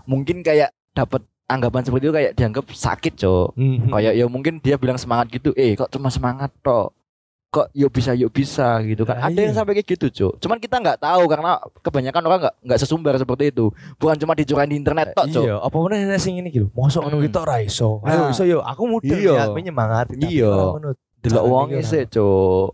mungkin 0.10 0.41
kayak 0.41 0.73
dapat 0.97 1.21
anggapan 1.45 1.86
seperti 1.86 2.04
itu 2.10 2.15
kayak 2.17 2.34
dianggap 2.34 2.65
sakit, 2.73 3.13
Cok. 3.21 3.54
Mhm. 3.54 3.93
Kayak 3.93 4.13
ya 4.17 4.25
mungkin 4.25 4.54
dia 4.65 4.82
bilang 4.82 4.97
semangat 4.97 5.30
gitu, 5.30 5.54
eh 5.54 5.77
kok 5.77 5.93
cuma 5.93 6.10
semangat 6.10 6.49
toh. 6.65 6.89
Kok 7.51 7.67
yuk 7.75 7.91
bisa 7.91 8.15
yuk 8.15 8.31
bisa 8.31 8.79
gitu 8.79 9.03
kan. 9.03 9.19
Nah, 9.19 9.27
Ada 9.27 9.39
yang 9.43 9.51
iya. 9.51 9.59
sampai 9.59 9.75
kayak 9.75 9.87
gitu, 9.91 10.07
Cok. 10.07 10.33
Cuman 10.39 10.55
kita 10.55 10.79
nggak 10.79 11.03
tahu 11.03 11.27
karena 11.27 11.59
kebanyakan 11.83 12.23
orang 12.23 12.39
nggak 12.47 12.55
nggak 12.63 12.79
sesumbar 12.79 13.19
seperti 13.19 13.51
itu. 13.51 13.67
Bukan 13.99 14.15
cuma 14.15 14.31
dicurahin 14.31 14.71
di 14.71 14.79
internet 14.79 15.11
tok, 15.11 15.27
Cok. 15.27 15.43
Iya, 15.43 15.55
apa 15.59 15.75
mana 15.75 16.15
sing 16.15 16.39
ini 16.39 16.47
gitu. 16.47 16.71
Mosok 16.71 17.03
ngono 17.03 17.19
Hmm. 17.19 17.27
gitu 17.27 17.37
ora 17.43 17.59
iso. 17.59 17.99
Ayo 18.07 18.23
Nah. 18.23 18.31
iso 18.31 18.43
yo, 18.47 18.63
aku 18.63 18.87
mudah 18.87 19.11
Iya. 19.11 19.33
ya 19.35 19.43
menyemangati. 19.51 20.15
tapi 20.15 20.31
Iya. 20.31 20.55
Delok 21.19 21.43
wong 21.43 21.67
sih, 21.83 22.07
Cok. 22.07 22.67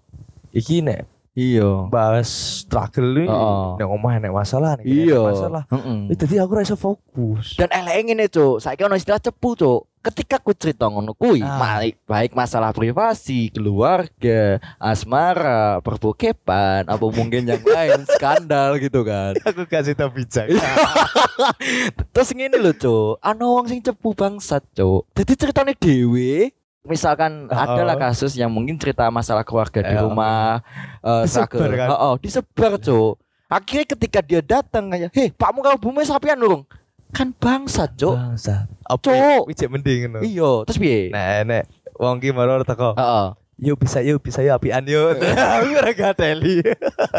Iki 0.53 0.85
nek 0.85 1.01
Iya. 1.38 1.86
bahas 1.88 2.26
struggle 2.65 3.13
iki 3.15 3.30
Heeh. 3.30 3.67
nek 3.78 3.88
omah 3.88 4.13
nek 4.17 4.34
masalah 4.34 4.73
nek 4.73 4.84
kene 4.84 5.06
Iya. 5.06 5.21
masalah. 5.21 5.63
Heeh. 5.69 6.00
Eh, 6.10 6.17
Jadi 6.17 6.36
aku 6.36 6.52
ora 6.52 6.62
iso 6.62 6.73
fokus. 6.73 7.54
Dan 7.54 7.69
elek 7.69 7.93
ngene, 8.04 8.26
Cuk. 8.26 8.58
Saiki 8.58 8.82
ono 8.82 8.97
istilah 8.97 9.21
cepu, 9.21 9.54
Cuk. 9.54 9.86
Ketika 10.00 10.39
ku 10.39 10.50
cerita 10.52 10.88
ngono 10.88 11.12
kuwi, 11.12 11.39
Ah. 11.39 11.60
baik, 11.60 12.00
baik 12.06 12.32
masalah 12.32 12.71
privasi, 12.71 13.52
keluarga, 13.52 14.56
asmara, 14.78 15.78
perbokepan, 15.80 16.88
apa 16.88 17.06
mungkin 17.08 17.43
yang 17.45 17.60
lain, 17.62 18.02
skandal 18.15 18.80
gitu 18.80 19.04
kan. 19.04 19.36
aku 19.38 19.67
kasih 19.67 19.93
tau 19.93 20.08
bijak. 20.08 20.47
Terus 22.13 22.30
ngene 22.32 22.58
lho, 22.58 22.73
Cuk. 22.73 23.19
Ana 23.19 23.45
wong 23.45 23.67
sing 23.67 23.80
cepu 23.80 24.12
bangsat, 24.12 24.63
Cuk. 24.73 25.06
Jadi 25.13 25.34
ceritane 25.36 25.73
dhewe 25.73 26.50
Misalkan 26.88 27.52
Oh. 27.52 27.56
adalah 27.56 28.00
kasus 28.00 28.34
yang 28.34 28.47
mungkin 28.47 28.80
cerita 28.80 29.12
masalah 29.12 29.43
keluarga 29.43 29.84
di 29.84 29.91
Eh, 29.91 30.00
rumah, 30.00 30.63
eh, 31.04 31.23
Disebar, 31.28 31.69
kan? 31.76 31.88
Oh, 31.91 32.00
oh, 32.00 32.13
disebar, 32.17 32.80
Cuk. 32.80 33.19
Akhirnya 33.47 33.86
ketika 33.95 34.19
dia 34.19 34.39
datang 34.43 34.91
kayak, 34.91 35.12
"Heh, 35.12 35.32
Pakmu 35.32 35.63
kalau 35.63 35.80
bumi 35.80 36.04
sapian 36.04 36.39
durung?" 36.39 36.63
Kan 37.12 37.32
bangsat, 37.36 37.95
Cuk. 37.95 38.15
Bangsa. 38.15 38.67
Cuk. 38.88 39.47
Wis 39.47 39.60
mending 39.67 40.12
ngono. 40.12 40.19
Iya, 40.23 40.52
terus 40.67 40.80
piye? 40.80 41.12
Nah, 41.12 41.43
nek 41.43 41.63
wong 41.95 42.19
ki 42.19 42.36
maro 42.36 42.63
teko. 42.63 42.95
Heeh. 42.95 43.28
Yuk 43.58 43.82
bisa 43.82 44.06
yuk 44.06 44.21
bisa 44.21 44.45
yuk 44.45 44.54
apian 44.62 44.86
yuk. 44.86 45.17
Aku 45.58 45.73
ora 45.73 45.89
gateli. 45.89 46.62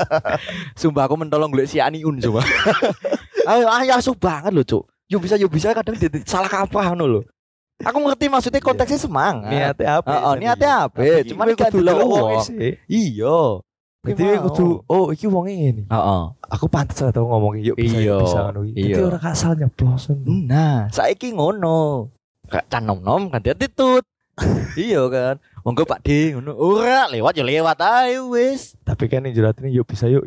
Sumpah 0.78 1.10
aku 1.10 1.18
mentolong 1.18 1.50
golek 1.50 1.66
si 1.66 1.82
Aniun 1.82 2.22
coba. 2.22 2.46
ayo 3.50 3.66
ayo 3.66 3.92
asuh 3.98 4.14
banget 4.14 4.54
loh, 4.54 4.62
Cuk. 4.62 4.84
Yo 5.08 5.18
bisa 5.18 5.34
yo 5.34 5.48
bisa 5.50 5.72
kadang 5.74 5.96
salah 6.28 6.46
kaprah 6.46 6.92
ngono 6.94 7.04
lho. 7.08 7.20
Aku 7.78 7.98
ngerti 8.02 8.26
maksudnya 8.26 8.58
konteksnya 8.58 8.98
semangat. 8.98 9.54
Niate 9.54 9.84
apa? 9.86 10.10
Heeh, 10.10 10.34
niatnya 10.42 10.70
apa? 10.90 10.98
Cuman 11.22 11.46
gak 11.54 11.70
kudu 11.70 12.42
sih. 12.42 12.74
Iya. 12.90 13.62
Berarti 13.98 14.22
kowe 14.22 14.38
kudu 14.50 14.66
oh 14.86 15.06
iki 15.14 15.26
wonge 15.30 15.54
ngene. 15.54 15.82
Heeh. 15.86 16.22
Aku 16.54 16.66
pantes 16.66 16.98
lah 17.02 17.14
tau 17.14 17.26
ngomong 17.30 17.58
yuk 17.62 17.78
bisa 17.78 17.98
Iya, 17.98 18.18
yuk 18.18 18.22
bisa 18.26 18.38
ngono 18.50 18.60
iki. 18.66 18.78
Dadi 18.82 18.90
iya. 18.94 19.06
ora 19.06 19.18
kasal 19.18 19.52
nyeplos. 19.58 20.02
Nah, 20.26 20.90
saiki 20.90 21.34
ngono. 21.34 22.10
Kak 22.48 22.66
can 22.66 22.86
nom-nom 22.86 23.30
kan 23.30 23.42
dia 23.42 23.54
titut. 23.54 24.02
iya 24.78 25.02
kan. 25.10 25.42
Monggo 25.66 25.82
Pak 25.82 26.02
D 26.06 26.34
ngono. 26.34 26.54
Ora, 26.58 27.10
lewat 27.10 27.38
yo 27.38 27.44
lewat 27.46 27.78
ae 27.82 28.18
wis. 28.22 28.78
Tapi 28.86 29.10
kan 29.10 29.26
yang 29.26 29.34
jerat 29.34 29.58
ini 29.62 29.74
yuk 29.78 29.86
bisa 29.86 30.06
yuk. 30.06 30.22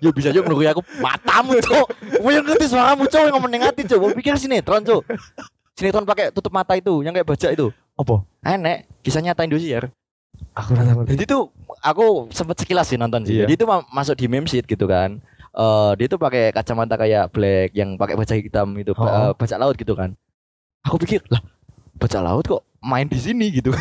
Yo 0.00 0.10
bisa 0.16 0.32
yo 0.32 0.40
nurui 0.44 0.68
aku 0.68 0.80
matamu, 1.00 1.60
Cuk. 1.60 1.88
Kowe 2.20 2.32
ngerti 2.32 2.66
suaramu, 2.68 3.04
Cuk, 3.06 3.28
ngomong 3.28 3.48
ning 3.52 3.62
ati, 3.64 3.84
Cuk. 3.84 4.16
Pikir 4.16 4.40
sinetron, 4.40 4.82
Cuk. 4.84 5.04
Sinetron 5.80 6.04
pakai 6.04 6.28
tutup 6.28 6.52
mata 6.52 6.76
itu, 6.76 7.00
yang 7.00 7.16
kayak 7.16 7.24
bajak 7.24 7.56
itu. 7.56 7.72
Apa? 7.96 8.20
Enek, 8.44 8.84
kisah 9.00 9.24
nyata 9.24 9.48
Indosiar. 9.48 9.88
Aku 10.52 10.76
ngerti. 10.76 11.16
Jadi 11.16 11.24
tuh 11.24 11.48
aku 11.80 12.28
sempet 12.28 12.60
sekilas 12.60 12.84
sih 12.84 13.00
nonton 13.00 13.24
sih. 13.24 13.40
Iya. 13.40 13.48
Jadi 13.48 13.52
itu 13.56 13.64
ma- 13.64 13.88
masuk 13.88 14.12
di 14.12 14.28
meme 14.28 14.44
sheet 14.44 14.68
gitu 14.68 14.84
kan. 14.84 15.16
Eh 15.50 15.92
dia 15.96 16.06
tuh 16.06 16.20
pakai 16.20 16.52
kacamata 16.52 17.00
kayak 17.00 17.32
black 17.32 17.72
yang 17.72 17.96
pakai 17.96 18.14
bajak 18.14 18.44
hitam 18.44 18.76
itu, 18.76 18.92
Oh. 18.92 19.08
eh, 19.08 19.32
bajak 19.32 19.56
laut 19.56 19.72
gitu 19.74 19.96
kan. 19.96 20.12
Aku 20.84 21.00
pikir, 21.00 21.24
lah 21.32 21.40
bajak 21.96 22.20
laut 22.20 22.44
kok 22.44 22.60
main 22.80 23.08
di 23.08 23.16
sini 23.16 23.48
gitu. 23.48 23.72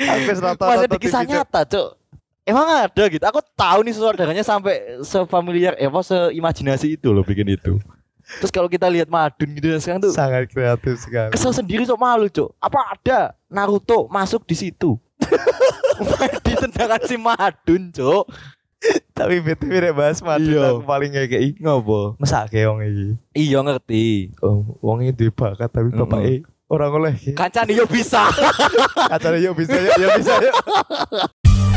Masih 0.00 0.88
di 0.88 0.98
kisah 1.00 1.24
nyata, 1.24 1.64
Cuk. 1.64 1.96
Emang 2.44 2.66
ada 2.66 3.04
gitu. 3.06 3.20
Aku 3.22 3.40
tahu 3.52 3.84
nih 3.84 3.92
saudaranya 3.92 4.44
sampai 4.44 5.04
sefamiliar, 5.04 5.76
eh 5.76 5.86
apa 5.86 6.00
seimajinasi 6.00 6.96
itu 6.96 7.12
loh 7.12 7.22
bikin 7.22 7.46
itu. 7.48 7.76
Terus 8.38 8.48
kalau 8.48 8.66
kita 8.66 8.86
lihat 8.86 9.06
Madun 9.06 9.50
gitu 9.50 9.66
sekarang 9.76 10.00
tuh 10.00 10.12
sangat 10.12 10.46
kreatif 10.46 11.00
sekali. 11.00 11.30
kesel 11.30 11.50
sendiri 11.52 11.82
sok 11.82 11.96
malu, 11.96 12.26
Cuk. 12.26 12.54
Apa 12.56 12.94
ada 12.94 13.18
Naruto 13.46 14.06
masuk 14.06 14.44
di 14.44 14.54
situ? 14.54 14.94
Di 16.40 16.54
tendangan 16.54 17.02
si 17.02 17.16
Madun, 17.16 17.90
Cuk. 17.90 18.24
Tapi 19.12 19.36
BTW 19.38 19.74
nek 19.82 19.92
bahas 19.92 20.18
Madrid 20.20 20.56
Iya. 20.56 20.72
aku 20.72 20.80
paling 20.82 21.12
ngekeki 21.12 21.60
Ngopo? 21.60 22.16
mesake 22.16 22.64
wong 22.64 22.80
iki. 22.80 23.06
Iya 23.36 23.60
ngerti. 23.60 24.32
Oh, 24.40 24.64
wong 24.80 25.02
iki 25.02 25.12
duwe 25.14 25.30
bakat 25.30 25.68
tapi 25.68 25.92
Mm-mm. 25.92 26.00
bapake 26.00 26.34
ora 26.66 26.88
oleh. 26.88 27.12
Kancane 27.30 27.74
yo 27.74 27.84
bisa. 27.84 28.24
Kacane 29.12 29.36
yo 29.38 29.52
bisa 29.52 29.76
yo 29.76 30.08
bisa 30.16 30.32
yo. 30.38 30.52